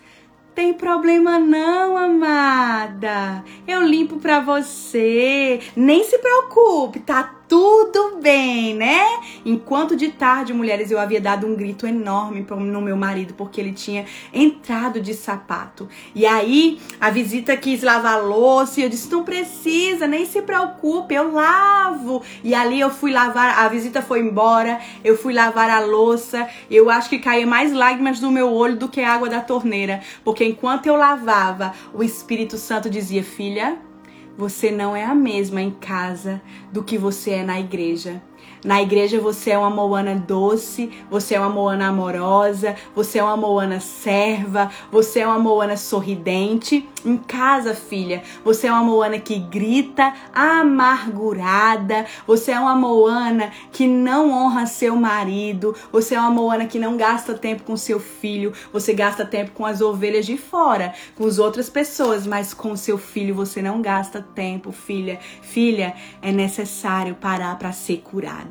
[0.54, 3.44] Tem problema não, amada.
[3.66, 5.62] Eu limpo pra você.
[5.76, 9.04] Nem se preocupe, tá tudo bem, né?
[9.46, 13.74] Enquanto de tarde, mulheres, eu havia dado um grito enorme no meu marido porque ele
[13.74, 15.90] tinha entrado de sapato.
[16.16, 21.14] E aí a visita quis lavar louça e eu disse: não precisa, nem se preocupe,
[21.14, 22.24] eu lavo.
[22.42, 26.48] E ali eu fui lavar, a visita foi embora, eu fui lavar a louça.
[26.70, 30.46] Eu acho que caía mais lágrimas do meu olho do que água da torneira, porque
[30.46, 33.91] enquanto eu lavava, o Espírito Santo dizia: filha
[34.38, 38.22] você não é a mesma em casa do que você é na igreja.
[38.64, 43.36] Na igreja você é uma Moana doce, você é uma Moana amorosa, você é uma
[43.36, 46.88] Moana serva, você é uma Moana sorridente.
[47.04, 53.88] Em casa, filha, você é uma Moana que grita, amargurada, você é uma Moana que
[53.88, 58.54] não honra seu marido, você é uma Moana que não gasta tempo com seu filho,
[58.72, 63.00] você gasta tempo com as ovelhas de fora, com as outras pessoas, mas com seu
[63.00, 65.20] filho você não gasta tempo, filha.
[65.42, 68.51] Filha, é necessário parar para ser curada.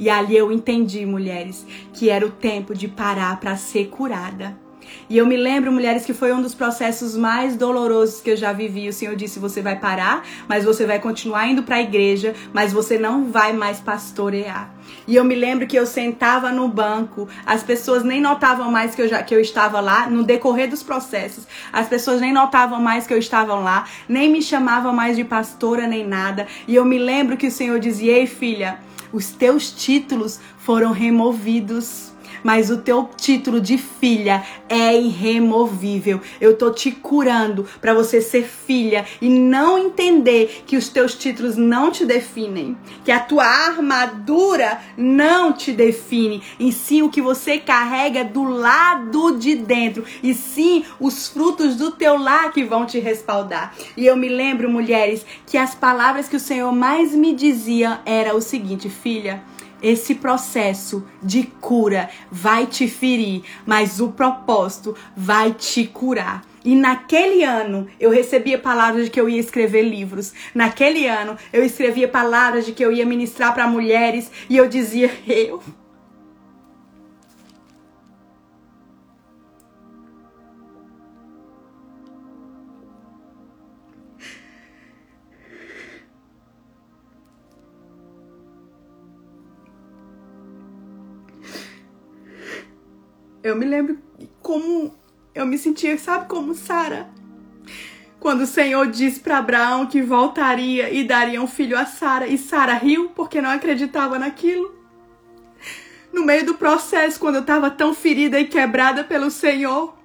[0.00, 4.56] E ali eu entendi, mulheres, que era o tempo de parar para ser curada.
[5.10, 8.50] E eu me lembro, mulheres, que foi um dos processos mais dolorosos que eu já
[8.50, 8.88] vivi.
[8.88, 12.72] O Senhor disse: você vai parar, mas você vai continuar indo para a igreja, mas
[12.72, 14.74] você não vai mais pastorear.
[15.10, 19.02] E eu me lembro que eu sentava no banco, as pessoas nem notavam mais que
[19.02, 23.08] eu, já, que eu estava lá, no decorrer dos processos, as pessoas nem notavam mais
[23.08, 26.46] que eu estava lá, nem me chamavam mais de pastora nem nada.
[26.68, 28.78] E eu me lembro que o Senhor dizia: ei, filha
[29.12, 32.09] os teus títulos foram removidos
[32.42, 36.20] mas o teu título de filha é irremovível.
[36.40, 41.56] Eu tô te curando para você ser filha e não entender que os teus títulos
[41.56, 47.58] não te definem, que a tua armadura não te define, e sim o que você
[47.58, 52.98] carrega do lado de dentro, e sim os frutos do teu lar que vão te
[52.98, 53.74] respaldar.
[53.96, 58.34] E eu me lembro, mulheres, que as palavras que o Senhor mais me dizia era
[58.34, 59.42] o seguinte, filha,
[59.82, 66.42] esse processo de cura vai te ferir, mas o propósito vai te curar.
[66.64, 70.32] E naquele ano eu recebia palavras de que eu ia escrever livros.
[70.54, 75.10] Naquele ano eu escrevia palavras de que eu ia ministrar para mulheres e eu dizia:
[75.26, 75.62] eu
[93.42, 93.98] Eu me lembro
[94.42, 94.94] como
[95.34, 97.08] eu me sentia, sabe como Sara?
[98.18, 102.36] Quando o Senhor disse para Abraão que voltaria e daria um filho a Sara, e
[102.36, 104.74] Sara riu porque não acreditava naquilo.
[106.12, 109.96] No meio do processo, quando eu estava tão ferida e quebrada pelo Senhor,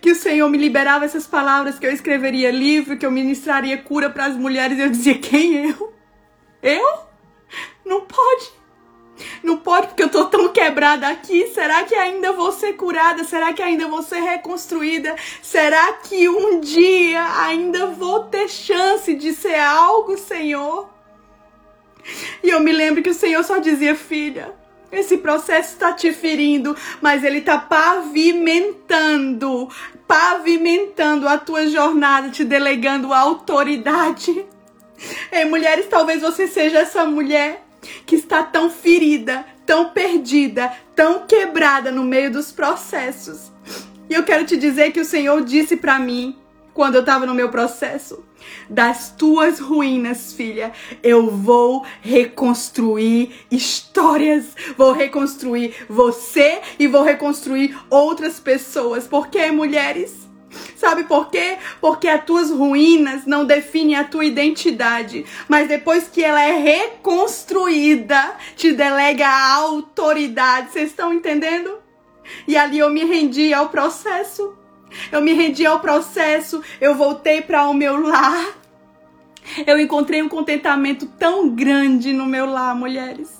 [0.00, 4.08] que o Senhor me liberava essas palavras, que eu escreveria livro, que eu ministraria cura
[4.08, 5.92] para as mulheres, eu dizia: quem eu?
[6.62, 6.98] Eu?
[7.84, 8.52] Não pode.
[9.42, 11.48] Não pode porque eu tô tão quebrada aqui.
[11.48, 13.24] Será que ainda vou ser curada?
[13.24, 15.14] Será que ainda vou ser reconstruída?
[15.42, 20.88] Será que um dia ainda vou ter chance de ser algo, Senhor?
[22.42, 24.54] E eu me lembro que o Senhor só dizia, filha,
[24.90, 29.68] esse processo está te ferindo, mas ele está pavimentando,
[30.06, 34.46] pavimentando a tua jornada, te delegando autoridade.
[35.30, 37.67] Ei, mulheres, talvez você seja essa mulher
[38.06, 43.52] que está tão ferida, tão perdida, tão quebrada no meio dos processos.
[44.08, 46.36] E eu quero te dizer que o Senhor disse para mim,
[46.72, 48.24] quando eu estava no meu processo,
[48.68, 50.72] das tuas ruínas, filha,
[51.02, 59.06] eu vou reconstruir histórias, vou reconstruir você e vou reconstruir outras pessoas.
[59.06, 60.27] Porque, mulheres,
[60.76, 61.58] Sabe por quê?
[61.80, 68.36] Porque as tuas ruínas não definem a tua identidade, mas depois que ela é reconstruída,
[68.56, 70.70] te delega a autoridade.
[70.70, 71.78] Vocês estão entendendo?
[72.46, 74.54] E ali eu me rendi ao processo.
[75.12, 78.56] Eu me rendi ao processo, eu voltei para o meu lar.
[79.66, 83.37] Eu encontrei um contentamento tão grande no meu lar, mulheres.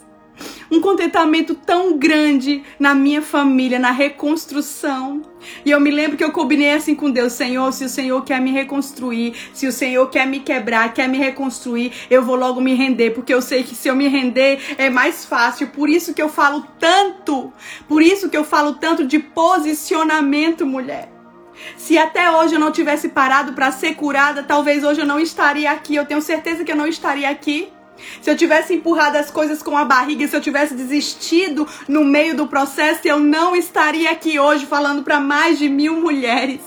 [0.70, 5.22] Um contentamento tão grande na minha família, na reconstrução.
[5.64, 8.40] E eu me lembro que eu combinei assim com Deus, Senhor, se o Senhor quer
[8.40, 12.74] me reconstruir, se o Senhor quer me quebrar, quer me reconstruir, eu vou logo me
[12.74, 15.68] render, porque eu sei que se eu me render é mais fácil.
[15.68, 17.52] Por isso que eu falo tanto,
[17.86, 21.18] por isso que eu falo tanto de posicionamento, mulher.
[21.76, 25.70] Se até hoje eu não tivesse parado para ser curada, talvez hoje eu não estaria
[25.70, 25.96] aqui.
[25.96, 27.68] Eu tenho certeza que eu não estaria aqui.
[28.20, 32.36] Se eu tivesse empurrado as coisas com a barriga, se eu tivesse desistido no meio
[32.36, 36.60] do processo, eu não estaria aqui hoje falando para mais de mil mulheres.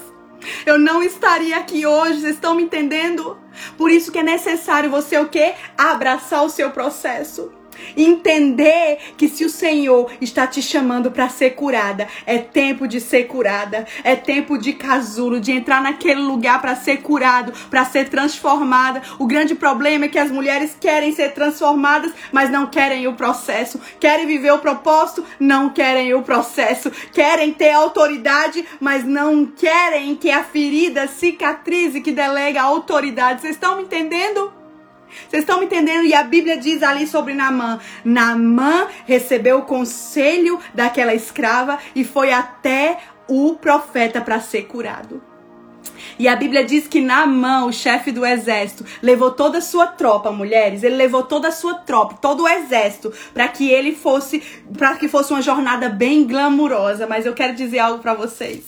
[0.65, 3.37] Eu não estaria aqui hoje, vocês estão me entendendo?
[3.77, 5.53] Por isso que é necessário você o quê?
[5.77, 7.60] Abraçar o seu processo
[7.95, 13.25] entender que se o Senhor está te chamando para ser curada, é tempo de ser
[13.25, 19.01] curada, é tempo de casulo, de entrar naquele lugar para ser curado, para ser transformada.
[19.19, 23.79] O grande problema é que as mulheres querem ser transformadas, mas não querem o processo.
[23.99, 26.91] Querem viver o propósito, não querem o processo.
[27.11, 33.41] Querem ter autoridade, mas não querem que a ferida cicatrize que delega a autoridade.
[33.41, 34.60] Vocês estão me entendendo?
[35.29, 36.05] Vocês estão me entendendo?
[36.05, 42.31] E a Bíblia diz ali sobre Naamã: Naamã recebeu o conselho daquela escrava e foi
[42.31, 42.97] até
[43.27, 45.21] o profeta para ser curado.
[46.19, 50.31] E a Bíblia diz que Naamã, o chefe do exército, levou toda a sua tropa,
[50.31, 54.41] mulheres, ele levou toda a sua tropa, todo o exército, para que ele fosse,
[54.77, 58.63] para que fosse uma jornada bem glamurosa, mas eu quero dizer algo para vocês.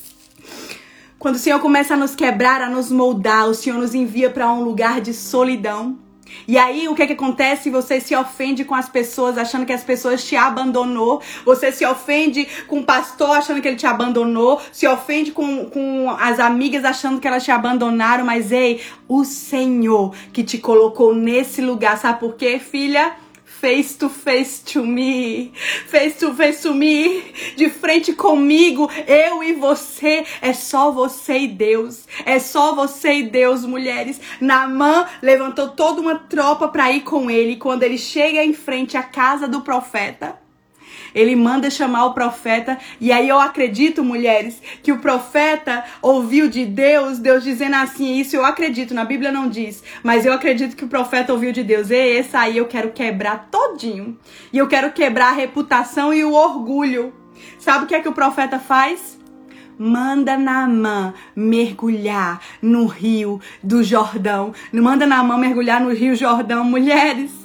[1.20, 4.52] Quando o Senhor começa a nos quebrar, a nos moldar, o Senhor nos envia para
[4.52, 6.03] um lugar de solidão.
[6.48, 7.70] E aí o que que acontece?
[7.70, 11.22] Você se ofende com as pessoas achando que as pessoas te abandonou.
[11.46, 14.62] Você se ofende com o pastor achando que ele te abandonou.
[14.72, 18.26] Se ofende com, com as amigas achando que elas te abandonaram.
[18.26, 23.14] Mas ei, o Senhor que te colocou nesse lugar, sabe por quê, filha?
[23.64, 25.54] Face to face to me,
[25.88, 27.24] face to face to me,
[27.56, 33.24] de frente comigo, eu e você, é só você e Deus, é só você e
[33.24, 34.20] Deus, mulheres.
[34.42, 39.04] Namã levantou toda uma tropa para ir com ele, quando ele chega em frente à
[39.04, 40.43] casa do profeta,
[41.14, 42.78] ele manda chamar o profeta.
[43.00, 48.36] E aí eu acredito, mulheres, que o profeta ouviu de Deus, Deus dizendo assim, isso
[48.36, 51.90] eu acredito, na Bíblia não diz, mas eu acredito que o profeta ouviu de Deus.
[51.90, 54.18] E esse aí eu quero quebrar todinho.
[54.52, 57.14] E eu quero quebrar a reputação e o orgulho.
[57.60, 59.22] Sabe o que é que o profeta faz?
[59.78, 64.54] manda Naamã mergulhar no rio do Jordão.
[64.72, 67.43] Manda Naamã mergulhar no rio Jordão, mulheres.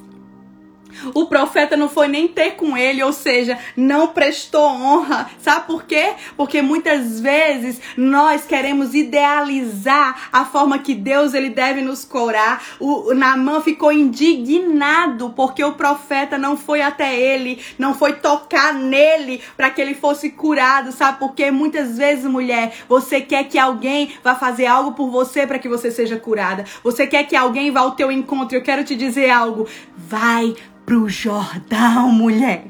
[1.15, 5.31] O profeta não foi nem ter com ele, ou seja, não prestou honra.
[5.41, 6.15] Sabe por quê?
[6.37, 12.63] Porque muitas vezes nós queremos idealizar a forma que Deus ele deve nos curar.
[12.81, 19.41] O, Naamã ficou indignado porque o profeta não foi até ele, não foi tocar nele
[19.57, 20.93] para que ele fosse curado.
[20.93, 21.51] Sabe por quê?
[21.51, 25.91] Muitas vezes, mulher, você quer que alguém vá fazer algo por você para que você
[25.91, 26.65] seja curada.
[26.83, 28.57] Você quer que alguém vá ao teu encontro.
[28.57, 29.67] Eu quero te dizer algo.
[29.97, 30.55] Vai
[30.89, 32.65] pro Jordão, mulher.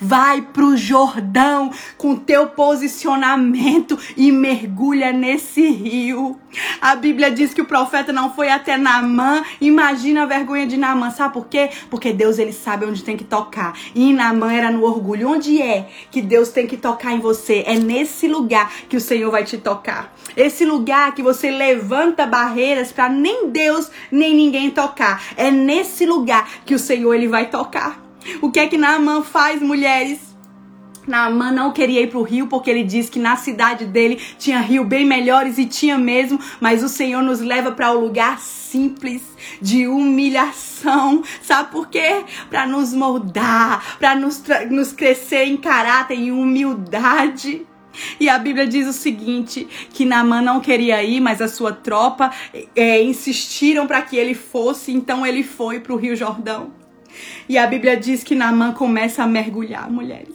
[0.00, 6.38] Vai pro Jordão com teu posicionamento e mergulha nesse rio.
[6.80, 9.42] A Bíblia diz que o profeta não foi até Naamã.
[9.60, 11.10] Imagina a vergonha de Naamã.
[11.10, 11.70] Sabe por quê?
[11.90, 13.76] Porque Deus ele sabe onde tem que tocar.
[13.94, 15.28] E Naamã era no orgulho.
[15.28, 17.64] Onde é que Deus tem que tocar em você?
[17.66, 20.14] É nesse lugar que o Senhor vai te tocar.
[20.36, 25.22] Esse lugar que você levanta barreiras para nem Deus nem ninguém tocar.
[25.36, 28.03] É nesse lugar que o Senhor ele vai tocar.
[28.40, 30.34] O que é que Naamã faz, mulheres?
[31.06, 34.60] Naamã não queria ir para o rio porque ele diz que na cidade dele tinha
[34.60, 38.40] rio bem melhores e tinha mesmo, mas o Senhor nos leva para o um lugar
[38.40, 39.22] simples
[39.60, 41.22] de humilhação.
[41.42, 42.24] Sabe por quê?
[42.48, 47.66] Para nos moldar, para nos, nos crescer em caráter e humildade.
[48.18, 52.32] E a Bíblia diz o seguinte: que Naamã não queria ir, mas a sua tropa
[52.74, 56.83] é, insistiram para que ele fosse, então ele foi para o Rio Jordão.
[57.48, 60.34] E a Bíblia diz que Naamã começa a mergulhar, mulheres.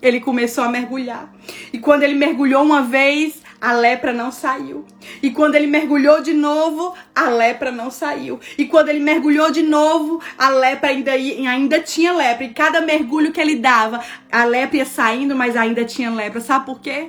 [0.00, 1.32] Ele começou a mergulhar.
[1.72, 4.84] E quando ele mergulhou uma vez, a lepra não saiu.
[5.22, 8.38] E quando ele mergulhou de novo, a lepra não saiu.
[8.58, 12.44] E quando ele mergulhou de novo, a lepra ainda, ainda tinha lepra.
[12.44, 16.42] E cada mergulho que ele dava, a lepra ia saindo, mas ainda tinha lepra.
[16.42, 17.08] Sabe por quê?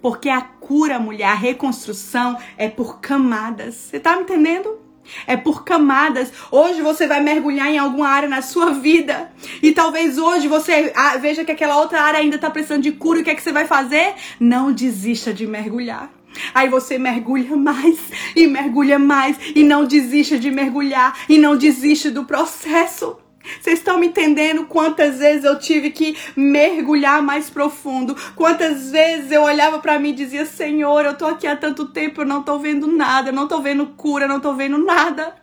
[0.00, 3.74] Porque a cura, mulher, a reconstrução é por camadas.
[3.74, 4.78] Você tá me entendendo?
[5.26, 6.32] É por camadas.
[6.50, 9.30] Hoje você vai mergulhar em alguma área na sua vida.
[9.62, 13.20] E talvez hoje você ah, veja que aquela outra área ainda está precisando de cura.
[13.20, 14.14] O que, é que você vai fazer?
[14.38, 16.10] Não desista de mergulhar.
[16.54, 17.98] Aí você mergulha mais
[18.36, 23.16] e mergulha mais e não desista de mergulhar e não desiste do processo.
[23.60, 28.14] Vocês estão me entendendo quantas vezes eu tive que mergulhar mais profundo?
[28.36, 32.20] Quantas vezes eu olhava para mim e dizia: Senhor, eu tô aqui há tanto tempo,
[32.20, 35.34] eu não tô vendo nada, eu não tô vendo cura, eu não tô vendo nada.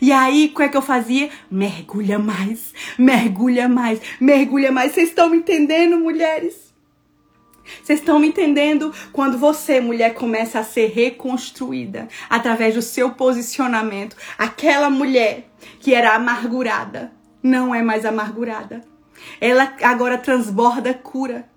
[0.00, 1.28] E aí, o que é que eu fazia?
[1.50, 4.92] Mergulha mais, mergulha mais, mergulha mais.
[4.92, 6.66] Vocês estão me entendendo, mulheres?
[7.82, 8.94] Vocês estão me entendendo?
[9.12, 15.50] Quando você, mulher, começa a ser reconstruída através do seu posicionamento, aquela mulher
[15.80, 17.15] que era amargurada
[17.46, 18.82] não é mais amargurada.
[19.40, 21.48] Ela agora transborda cura.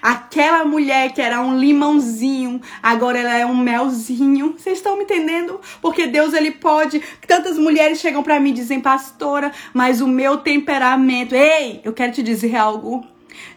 [0.00, 4.54] Aquela mulher que era um limãozinho, agora ela é um melzinho.
[4.56, 5.60] Vocês estão me entendendo?
[5.82, 7.02] Porque Deus ele pode.
[7.26, 11.34] Tantas mulheres chegam para mim e dizem, pastora, mas o meu temperamento.
[11.34, 13.06] Ei, eu quero te dizer algo.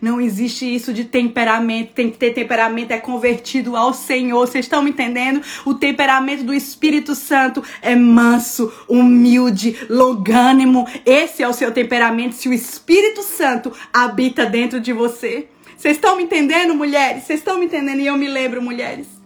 [0.02, 4.48] Não existe isso de temperamento, tem que ter temperamento, é convertido ao Senhor.
[4.48, 5.42] Vocês estão me entendendo?
[5.66, 10.88] O temperamento do Espírito Santo é manso, humilde, longânimo.
[11.06, 15.48] Esse é o seu temperamento se o Espírito Santo habita dentro de você.
[15.76, 17.24] Vocês estão me entendendo, mulheres?
[17.24, 18.00] Vocês estão me entendendo?
[18.00, 19.17] E eu me lembro, mulheres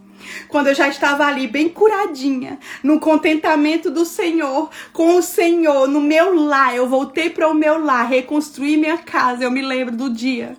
[0.48, 6.00] quando eu já estava ali bem curadinha, no contentamento do Senhor, com o Senhor, no
[6.00, 9.44] meu lar, eu voltei para o meu lar, reconstruí minha casa.
[9.44, 10.56] Eu me lembro do dia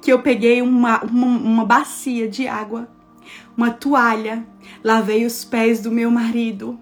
[0.00, 2.88] que eu peguei uma, uma, uma bacia de água,
[3.56, 4.46] uma toalha,
[4.82, 6.78] lavei os pés do meu marido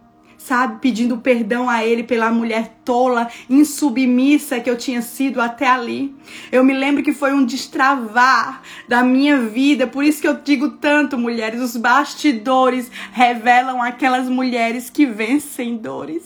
[0.46, 6.14] sabe, pedindo perdão a ele pela mulher tola, insubmissa que eu tinha sido até ali.
[6.52, 10.70] Eu me lembro que foi um destravar da minha vida, por isso que eu digo
[10.70, 16.22] tanto, mulheres, os bastidores revelam aquelas mulheres que vencem dores.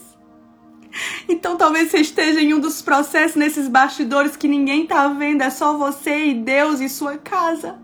[1.29, 5.51] Então talvez você esteja em um dos processos nesses bastidores que ninguém tá vendo, é
[5.51, 7.79] só você e Deus e sua casa.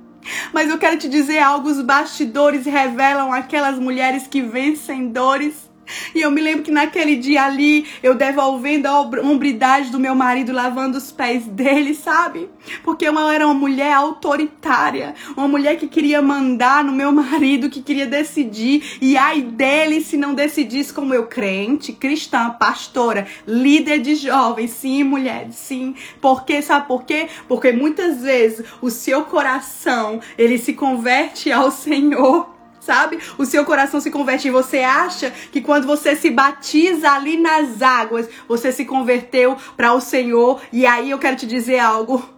[0.52, 5.65] Mas eu quero te dizer algo: os bastidores revelam aquelas mulheres que vencem dores.
[6.14, 10.52] E eu me lembro que naquele dia ali, eu devolvendo a hombridade do meu marido,
[10.52, 12.48] lavando os pés dele, sabe?
[12.82, 17.82] Porque eu era uma mulher autoritária, uma mulher que queria mandar no meu marido, que
[17.82, 18.98] queria decidir.
[19.00, 25.02] E ai dele se não decidisse como eu, crente, cristã, pastora, líder de jovens, sim,
[25.02, 25.94] mulheres, sim.
[26.20, 27.28] Porque, sabe por quê?
[27.48, 32.55] Porque muitas vezes o seu coração, ele se converte ao Senhor
[32.86, 33.18] sabe?
[33.36, 37.82] O seu coração se converte e você acha que quando você se batiza ali nas
[37.82, 40.60] águas, você se converteu para o Senhor.
[40.72, 42.36] E aí eu quero te dizer algo.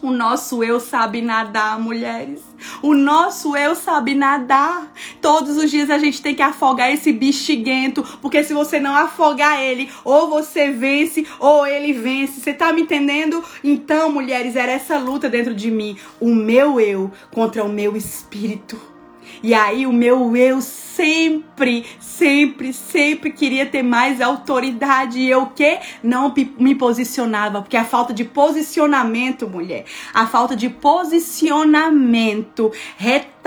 [0.00, 2.40] O nosso eu sabe nadar, mulheres.
[2.80, 4.92] O nosso eu sabe nadar.
[5.20, 9.60] Todos os dias a gente tem que afogar esse bexiguento, porque se você não afogar
[9.60, 12.40] ele, ou você vence, ou ele vence.
[12.40, 13.42] Você tá me entendendo?
[13.64, 15.96] Então, mulheres, era essa luta dentro de mim.
[16.20, 18.97] O meu eu contra o meu espírito.
[19.42, 25.20] E aí o meu eu sempre, sempre, sempre queria ter mais autoridade.
[25.20, 30.68] E eu que não me posicionava, porque a falta de posicionamento, mulher, a falta de
[30.68, 32.72] posicionamento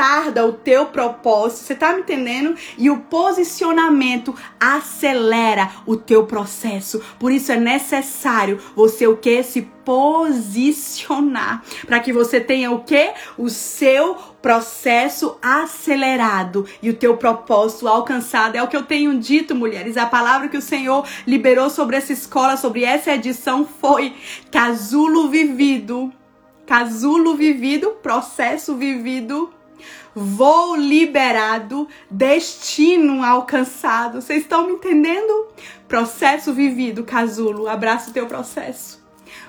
[0.01, 1.59] retarda o teu propósito.
[1.59, 2.55] Você tá me entendendo?
[2.75, 6.99] E o posicionamento acelera o teu processo.
[7.19, 13.13] Por isso é necessário você o que se posicionar para que você tenha o que?
[13.37, 18.55] O seu processo acelerado e o teu propósito alcançado.
[18.55, 19.97] É o que eu tenho dito, mulheres.
[19.97, 24.15] A palavra que o Senhor liberou sobre essa escola, sobre essa edição foi
[24.51, 26.11] casulo vivido.
[26.65, 29.60] Casulo vivido, processo vivido
[30.15, 34.21] voo liberado, destino alcançado.
[34.21, 35.47] Vocês estão me entendendo?
[35.87, 37.67] Processo vivido, casulo.
[37.67, 39.01] Abraça o teu processo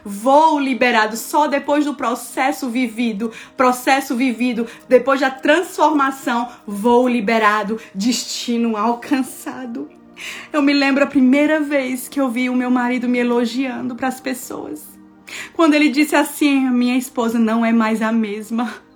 [0.05, 8.77] voo liberado só depois do processo vivido, processo vivido, depois da transformação, voo liberado, destino
[8.77, 9.89] alcançado.
[10.53, 14.09] Eu me lembro a primeira vez que eu vi o meu marido me elogiando para
[14.09, 14.83] as pessoas.
[15.53, 18.92] Quando ele disse assim: "Minha esposa não é mais a mesma".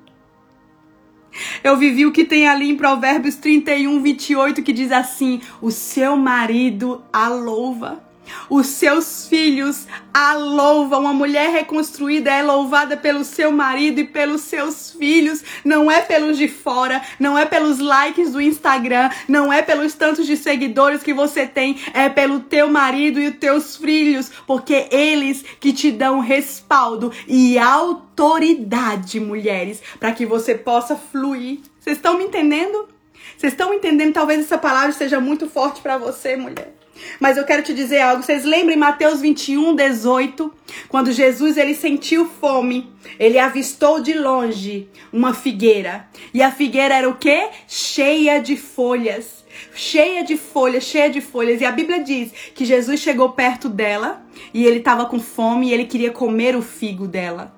[1.62, 6.16] Eu vivi o que tem ali em Provérbios 31, 28, que diz assim: O seu
[6.16, 8.05] marido a louva.
[8.48, 11.00] Os seus filhos a louvam.
[11.00, 15.42] Uma mulher reconstruída é louvada pelo seu marido e pelos seus filhos.
[15.64, 20.26] Não é pelos de fora, não é pelos likes do Instagram, não é pelos tantos
[20.26, 25.44] de seguidores que você tem, é pelo teu marido e os teus filhos, porque eles
[25.60, 31.60] que te dão respaldo e autoridade, mulheres, para que você possa fluir.
[31.80, 32.88] Vocês estão me entendendo?
[33.36, 34.14] Vocês estão entendendo?
[34.14, 36.72] Talvez essa palavra seja muito forte para você, mulher.
[37.20, 38.22] Mas eu quero te dizer algo.
[38.22, 40.52] Vocês lembram em Mateus 21, 18?
[40.88, 46.08] Quando Jesus ele sentiu fome, ele avistou de longe uma figueira.
[46.32, 47.48] E a figueira era o quê?
[47.66, 49.44] Cheia de folhas.
[49.74, 51.60] Cheia de folhas, cheia de folhas.
[51.60, 55.72] E a Bíblia diz que Jesus chegou perto dela e ele estava com fome e
[55.72, 57.54] ele queria comer o figo dela.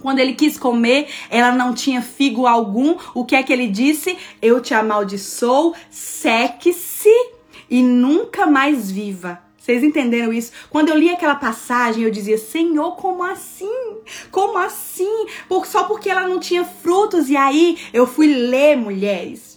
[0.00, 2.96] Quando ele quis comer, ela não tinha figo algum.
[3.14, 4.16] O que é que ele disse?
[4.40, 7.35] Eu te amaldiçoo, seque-se
[7.68, 9.40] e nunca mais viva.
[9.58, 10.52] Vocês entenderam isso?
[10.70, 13.96] Quando eu li aquela passagem, eu dizia: Senhor, como assim?
[14.30, 15.26] Como assim?
[15.48, 17.28] Por, só porque ela não tinha frutos.
[17.28, 19.55] E aí eu fui ler, mulheres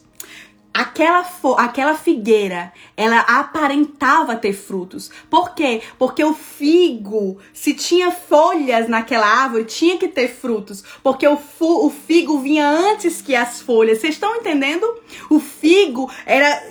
[0.80, 1.26] aquela,
[1.58, 5.12] aquela figueira, ela aparentava ter frutos.
[5.30, 5.82] Por quê?
[5.98, 10.82] Porque o figo, se tinha folhas naquela árvore, tinha que ter frutos.
[11.04, 14.00] Porque o, o figo vinha antes que as folhas.
[14.00, 14.88] Vocês estão entendendo?
[15.30, 16.64] O figo era,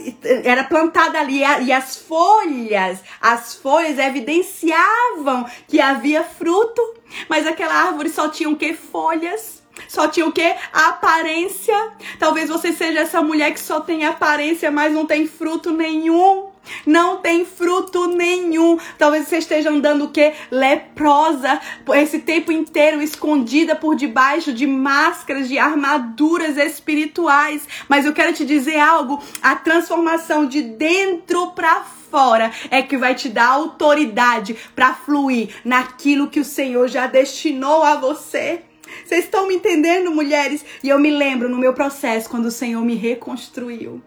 [0.43, 6.81] era plantado ali e as folhas, as folhas evidenciavam que havia fruto.
[7.29, 8.73] Mas aquela árvore só tinha o que?
[8.73, 9.58] Folhas.
[9.87, 10.55] Só tinha o quê?
[10.73, 11.75] A aparência.
[12.19, 16.49] Talvez você seja essa mulher que só tem aparência, mas não tem fruto nenhum.
[16.85, 18.79] Não tem fruto nenhum.
[18.97, 20.35] Talvez você esteja andando o quê?
[20.51, 21.61] Leprosa,
[21.95, 27.67] esse tempo inteiro escondida por debaixo de máscaras, de armaduras espirituais.
[27.89, 33.15] Mas eu quero te dizer algo: a transformação de dentro para fora é que vai
[33.15, 38.63] te dar autoridade para fluir naquilo que o Senhor já destinou a você.
[39.05, 40.65] Vocês estão me entendendo, mulheres?
[40.83, 44.03] E eu me lembro no meu processo quando o Senhor me reconstruiu.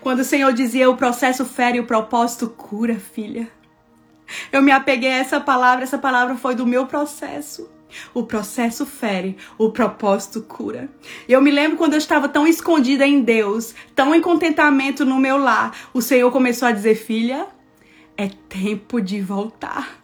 [0.00, 3.48] Quando o Senhor dizia o processo fere, o propósito cura, filha.
[4.50, 7.70] Eu me apeguei a essa palavra, essa palavra foi do meu processo.
[8.14, 10.88] O processo fere, o propósito cura.
[11.28, 15.36] Eu me lembro quando eu estava tão escondida em Deus, tão em contentamento no meu
[15.36, 17.46] lar, o Senhor começou a dizer: Filha,
[18.16, 20.01] é tempo de voltar.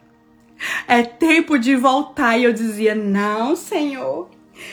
[0.87, 2.39] É tempo de voltar.
[2.39, 4.29] E eu dizia: Não, Senhor.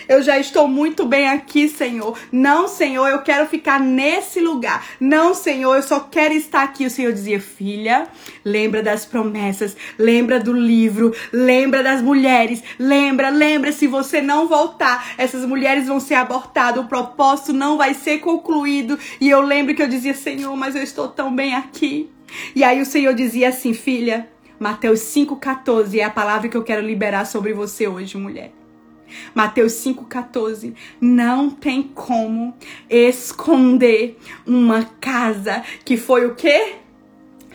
[0.08, 2.18] Eu já estou muito bem aqui, Senhor.
[2.32, 4.86] Não, Senhor, eu quero ficar nesse lugar.
[5.00, 6.86] Não, Senhor, eu só quero estar aqui.
[6.86, 8.08] O Senhor dizia: Filha,
[8.44, 13.72] lembra das promessas, lembra do livro, lembra das mulheres, lembra, lembra.
[13.72, 18.98] Se você não voltar, essas mulheres vão ser abortadas, o propósito não vai ser concluído.
[19.20, 22.10] E eu lembro que eu dizia: Senhor, mas eu estou tão bem aqui.
[22.56, 24.28] E aí o Senhor dizia assim: Filha,
[24.60, 28.52] Mateus 5,14 é a palavra que eu quero liberar sobre você hoje, mulher.
[29.34, 30.74] Mateus 5,14.
[31.00, 32.56] Não tem como
[32.90, 36.76] esconder uma casa que foi o quê?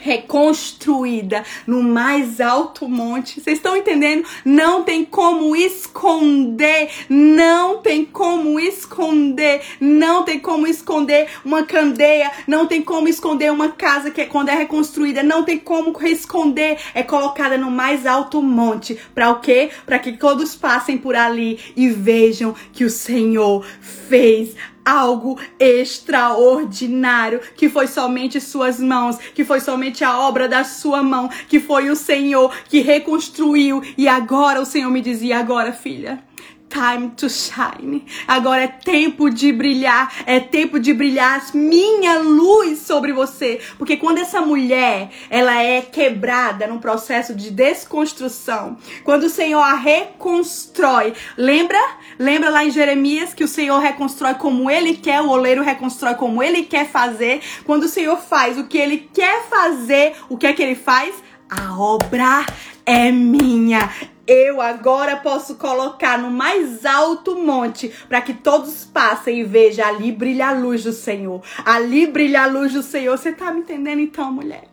[0.01, 3.41] Reconstruída no mais alto monte.
[3.41, 4.27] Vocês estão entendendo?
[4.45, 12.67] Não tem como esconder, não tem como esconder, não tem como esconder uma candeia, não
[12.67, 17.03] tem como esconder uma casa que é, quando é reconstruída, não tem como esconder, é
[17.03, 18.99] colocada no mais alto monte.
[19.15, 19.71] Para o quê?
[19.87, 24.55] Para que todos passem por ali e vejam que o Senhor fez
[24.85, 31.29] algo extraordinário, que foi somente suas mãos, que foi somente a obra da sua mão,
[31.49, 33.83] que foi o Senhor que reconstruiu.
[33.97, 36.23] E agora o Senhor me dizia: agora, filha,
[36.71, 38.07] time to shine.
[38.27, 44.19] Agora é tempo de brilhar, é tempo de brilhar minha luz sobre você, porque quando
[44.19, 51.79] essa mulher, ela é quebrada num processo de desconstrução, quando o Senhor a reconstrói, lembra?
[52.19, 56.43] Lembra lá em Jeremias que o Senhor reconstrói como ele quer, o oleiro reconstrói como
[56.43, 57.41] ele quer fazer.
[57.65, 61.15] Quando o Senhor faz o que ele quer fazer, o que é que ele faz?
[61.49, 62.47] A obra
[62.87, 63.91] é minha
[64.31, 70.13] eu agora posso colocar no mais alto monte para que todos passem e vejam ali
[70.13, 71.43] brilha a luz do Senhor.
[71.65, 73.19] Ali brilha a luz do Senhor.
[73.19, 74.69] Você tá me entendendo então, mulher?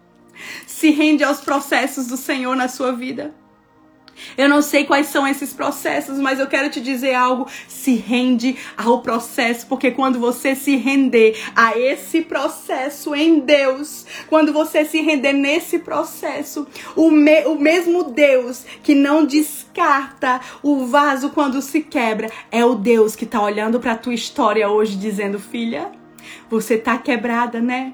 [0.67, 3.33] Se rende aos processos do Senhor na sua vida.
[4.37, 7.47] Eu não sei quais são esses processos, mas eu quero te dizer algo.
[7.67, 14.51] Se rende ao processo, porque quando você se render a esse processo em Deus, quando
[14.53, 21.29] você se render nesse processo, o, me, o mesmo Deus que não descarta o vaso
[21.29, 25.39] quando se quebra, é o Deus que está olhando para a tua história hoje dizendo:
[25.39, 25.91] filha,
[26.49, 27.93] você tá quebrada, né?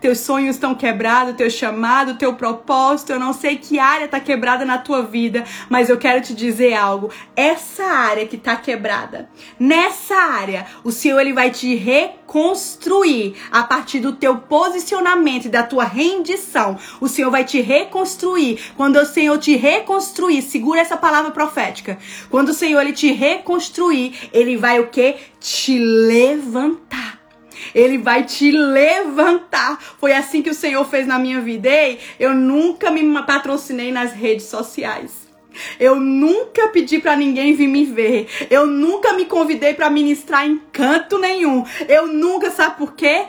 [0.00, 4.64] Teus sonhos estão quebrados, teu chamado, teu propósito, eu não sei que área está quebrada
[4.64, 7.10] na tua vida, mas eu quero te dizer algo.
[7.34, 14.00] Essa área que está quebrada, nessa área, o Senhor ele vai te reconstruir a partir
[14.00, 16.78] do teu posicionamento e da tua rendição.
[17.00, 18.60] O Senhor vai te reconstruir.
[18.76, 21.98] Quando o Senhor te reconstruir, segura essa palavra profética.
[22.30, 25.16] Quando o Senhor ele te reconstruir, ele vai o quê?
[25.40, 27.13] Te levantar
[27.74, 29.78] Ele vai te levantar.
[29.98, 31.68] Foi assim que o Senhor fez na minha vida.
[31.68, 35.24] Ei, eu nunca me patrocinei nas redes sociais.
[35.78, 38.28] Eu nunca pedi para ninguém vir me ver.
[38.50, 41.64] Eu nunca me convidei para ministrar em canto nenhum.
[41.88, 43.26] Eu nunca, sabe por quê?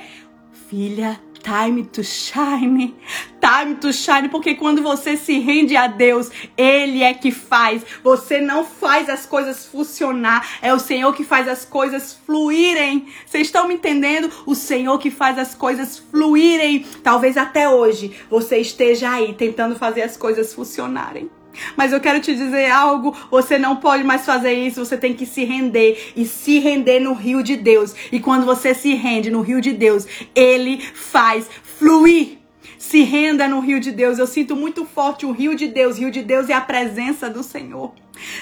[0.69, 2.95] Filha, time to shine.
[3.39, 7.85] Time to shine, porque quando você se rende a Deus, Ele é que faz.
[8.03, 13.07] Você não faz as coisas funcionar, é o Senhor que faz as coisas fluírem.
[13.25, 14.31] Vocês estão me entendendo?
[14.47, 16.83] O Senhor que faz as coisas fluírem.
[17.03, 21.29] Talvez até hoje você esteja aí tentando fazer as coisas funcionarem.
[21.75, 25.25] Mas eu quero te dizer algo: você não pode mais fazer isso, você tem que
[25.25, 27.93] se render e se render no rio de Deus.
[28.11, 32.39] E quando você se rende no rio de Deus, ele faz fluir.
[32.77, 34.19] Se renda no rio de Deus.
[34.19, 35.97] Eu sinto muito forte o rio de Deus.
[35.97, 37.93] Rio de Deus é a presença do Senhor.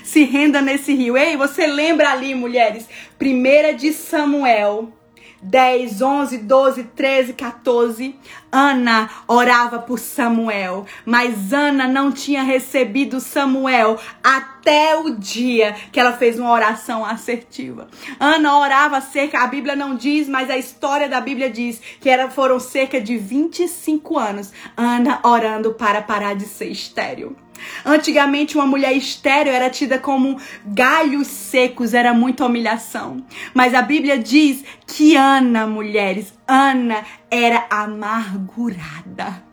[0.04, 1.18] Se renda nesse rio.
[1.18, 2.88] Ei, você lembra ali, mulheres?
[3.18, 4.92] Primeira de Samuel
[5.44, 8.16] 10, 11, 12, 13, 14,
[8.52, 16.14] Ana orava por Samuel, mas Ana não tinha recebido Samuel até o dia que ela
[16.14, 17.88] fez uma oração assertiva.
[18.20, 22.30] Ana orava cerca, a Bíblia não diz, mas a história da Bíblia diz que era,
[22.30, 27.36] foram cerca de 25 anos Ana orando para parar de ser estéril.
[27.86, 33.26] Antigamente, uma mulher estéreo era tida como galhos secos, era muita humilhação.
[33.54, 39.44] Mas a Bíblia diz que Ana, mulheres, Ana era amargurada.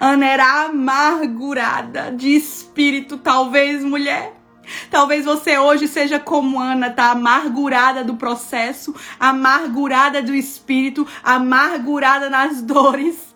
[0.00, 4.34] Ana era amargurada de espírito, talvez, mulher.
[4.90, 12.62] Talvez você hoje seja como Ana, tá amargurada do processo, amargurada do espírito, amargurada nas
[12.62, 13.33] dores.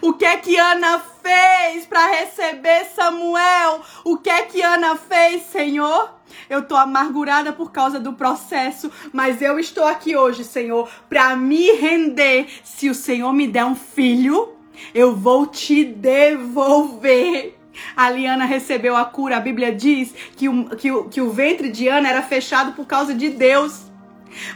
[0.00, 3.80] O que é que Ana fez para receber Samuel?
[4.04, 6.18] O que é que Ana fez, Senhor?
[6.48, 11.72] Eu tô amargurada por causa do processo, mas eu estou aqui hoje, Senhor, para me
[11.72, 12.46] render.
[12.64, 14.54] Se o Senhor me der um filho,
[14.94, 17.58] eu vou te devolver.
[17.96, 19.36] A Liana recebeu a cura.
[19.36, 22.86] A Bíblia diz que o, que, o, que o ventre de Ana era fechado por
[22.86, 23.87] causa de Deus.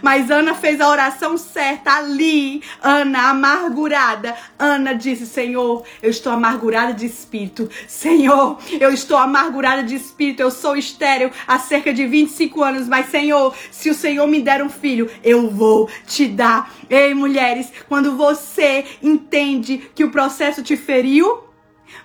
[0.00, 2.62] Mas Ana fez a oração certa ali.
[2.82, 4.34] Ana, amargurada.
[4.58, 7.68] Ana disse: Senhor, eu estou amargurada de espírito.
[7.86, 10.40] Senhor, eu estou amargurada de espírito.
[10.40, 12.88] Eu sou estéreo há cerca de 25 anos.
[12.88, 16.72] Mas, Senhor, se o Senhor me der um filho, eu vou te dar.
[16.88, 21.51] Ei, mulheres, quando você entende que o processo te feriu,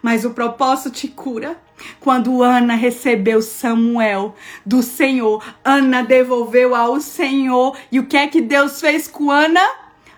[0.01, 1.57] mas o propósito te cura.
[1.99, 4.35] Quando Ana recebeu Samuel
[4.65, 7.77] do Senhor, Ana devolveu ao Senhor.
[7.91, 9.61] E o que é que Deus fez com Ana?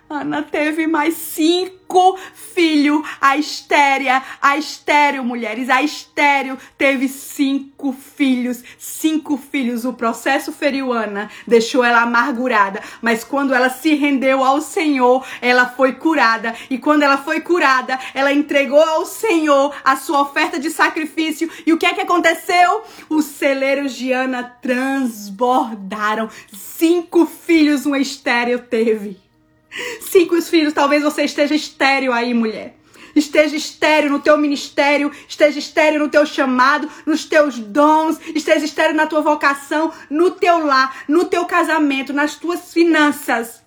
[0.09, 3.07] Ana teve mais cinco filhos.
[3.21, 8.63] A Estéria, a Estéreo, mulheres, a Estéreo teve cinco filhos.
[8.79, 9.85] Cinco filhos.
[9.85, 12.81] O processo feriu Ana, deixou ela amargurada.
[13.03, 16.55] Mas quando ela se rendeu ao Senhor, ela foi curada.
[16.71, 21.47] E quando ela foi curada, ela entregou ao Senhor a sua oferta de sacrifício.
[21.67, 22.81] E o que é que aconteceu?
[23.07, 26.27] Os celeiros de Ana transbordaram.
[26.51, 29.28] Cinco filhos uma Estéreo teve.
[30.01, 32.75] Cinco filhos, talvez você esteja estéreo aí, mulher.
[33.15, 38.95] Esteja estéreo no teu ministério, esteja estéreo no teu chamado, nos teus dons, esteja estéreo
[38.95, 43.61] na tua vocação, no teu lar, no teu casamento, nas tuas finanças.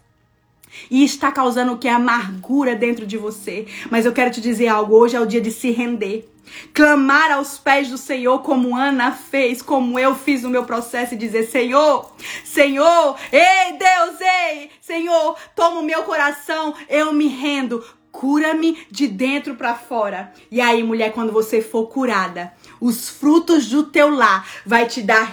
[0.90, 1.88] E está causando o que?
[1.88, 3.66] Amargura dentro de você.
[3.90, 6.28] Mas eu quero te dizer algo: hoje é o dia de se render.
[6.74, 11.16] Clamar aos pés do Senhor, como Ana fez, como eu fiz no meu processo, e
[11.16, 12.12] dizer: Senhor,
[12.44, 19.54] Senhor, ei Deus, ei, Senhor, toma o meu coração, eu me rendo, cura-me de dentro
[19.54, 20.32] para fora.
[20.50, 25.24] E aí, mulher, quando você for curada, os frutos do teu lar vai te dar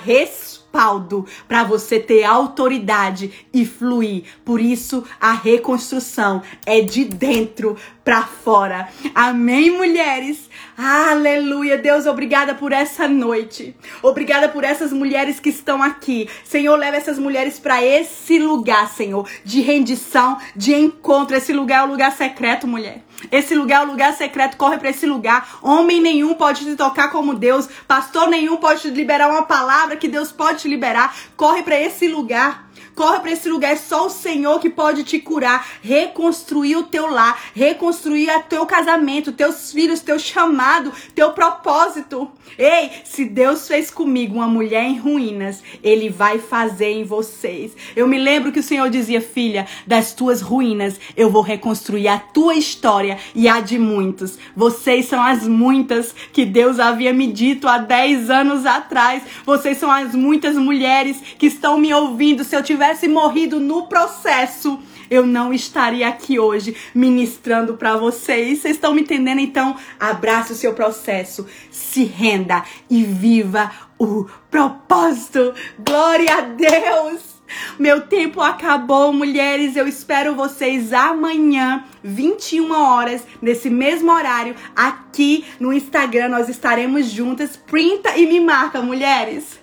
[0.70, 4.24] respaldo para você ter autoridade e fluir.
[4.46, 8.88] Por isso, a reconstrução é de dentro para fora.
[9.14, 10.50] Amém, mulheres?
[10.78, 11.78] Aleluia.
[11.78, 13.76] Deus, obrigada por essa noite.
[14.02, 16.30] Obrigada por essas mulheres que estão aqui.
[16.44, 21.36] Senhor, leva essas mulheres para esse lugar, Senhor, de rendição, de encontro.
[21.36, 23.04] Esse lugar é o lugar secreto, mulher.
[23.32, 24.58] Esse lugar é o lugar secreto.
[24.58, 25.60] Corre para esse lugar.
[25.62, 27.68] Homem nenhum pode te tocar como Deus.
[27.88, 31.16] Pastor nenhum pode te liberar uma palavra que Deus pode te liberar.
[31.36, 32.69] Corre para esse lugar.
[33.00, 37.10] Corre para esse lugar, é só o Senhor que pode te curar, reconstruir o teu
[37.10, 42.30] lar, reconstruir o teu casamento, teus filhos, teu chamado, teu propósito.
[42.58, 47.72] Ei, se Deus fez comigo uma mulher em ruínas, ele vai fazer em vocês.
[47.96, 52.20] Eu me lembro que o Senhor dizia, filha, das tuas ruínas eu vou reconstruir a
[52.20, 54.38] tua história e a de muitos.
[54.54, 59.24] Vocês são as muitas que Deus havia me dito há 10 anos atrás.
[59.46, 62.44] Vocês são as muitas mulheres que estão me ouvindo.
[62.44, 64.80] Se eu tiver tivesse morrido no processo,
[65.12, 68.60] eu não estaria aqui hoje ministrando para vocês.
[68.60, 69.40] Vocês estão me entendendo?
[69.40, 75.54] Então, abraça o seu processo, se renda e viva o propósito.
[75.78, 77.40] Glória a Deus!
[77.78, 79.76] Meu tempo acabou, mulheres.
[79.76, 86.30] Eu espero vocês amanhã, 21 horas, nesse mesmo horário, aqui no Instagram.
[86.30, 87.56] Nós estaremos juntas.
[87.56, 89.59] Printa e me marca, mulheres.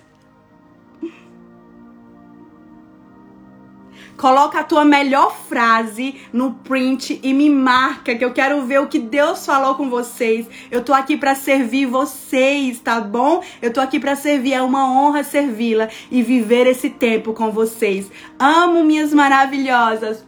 [4.17, 8.87] Coloca a tua melhor frase no print e me marca que eu quero ver o
[8.87, 10.47] que Deus falou com vocês.
[10.71, 13.43] Eu tô aqui para servir vocês, tá bom?
[13.61, 18.11] Eu tô aqui para servir, é uma honra servi-la e viver esse tempo com vocês.
[18.39, 20.25] Amo minhas maravilhosas.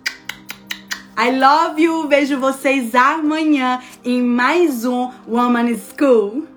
[1.18, 2.08] I love you.
[2.08, 6.49] Vejo vocês amanhã em mais um Woman School.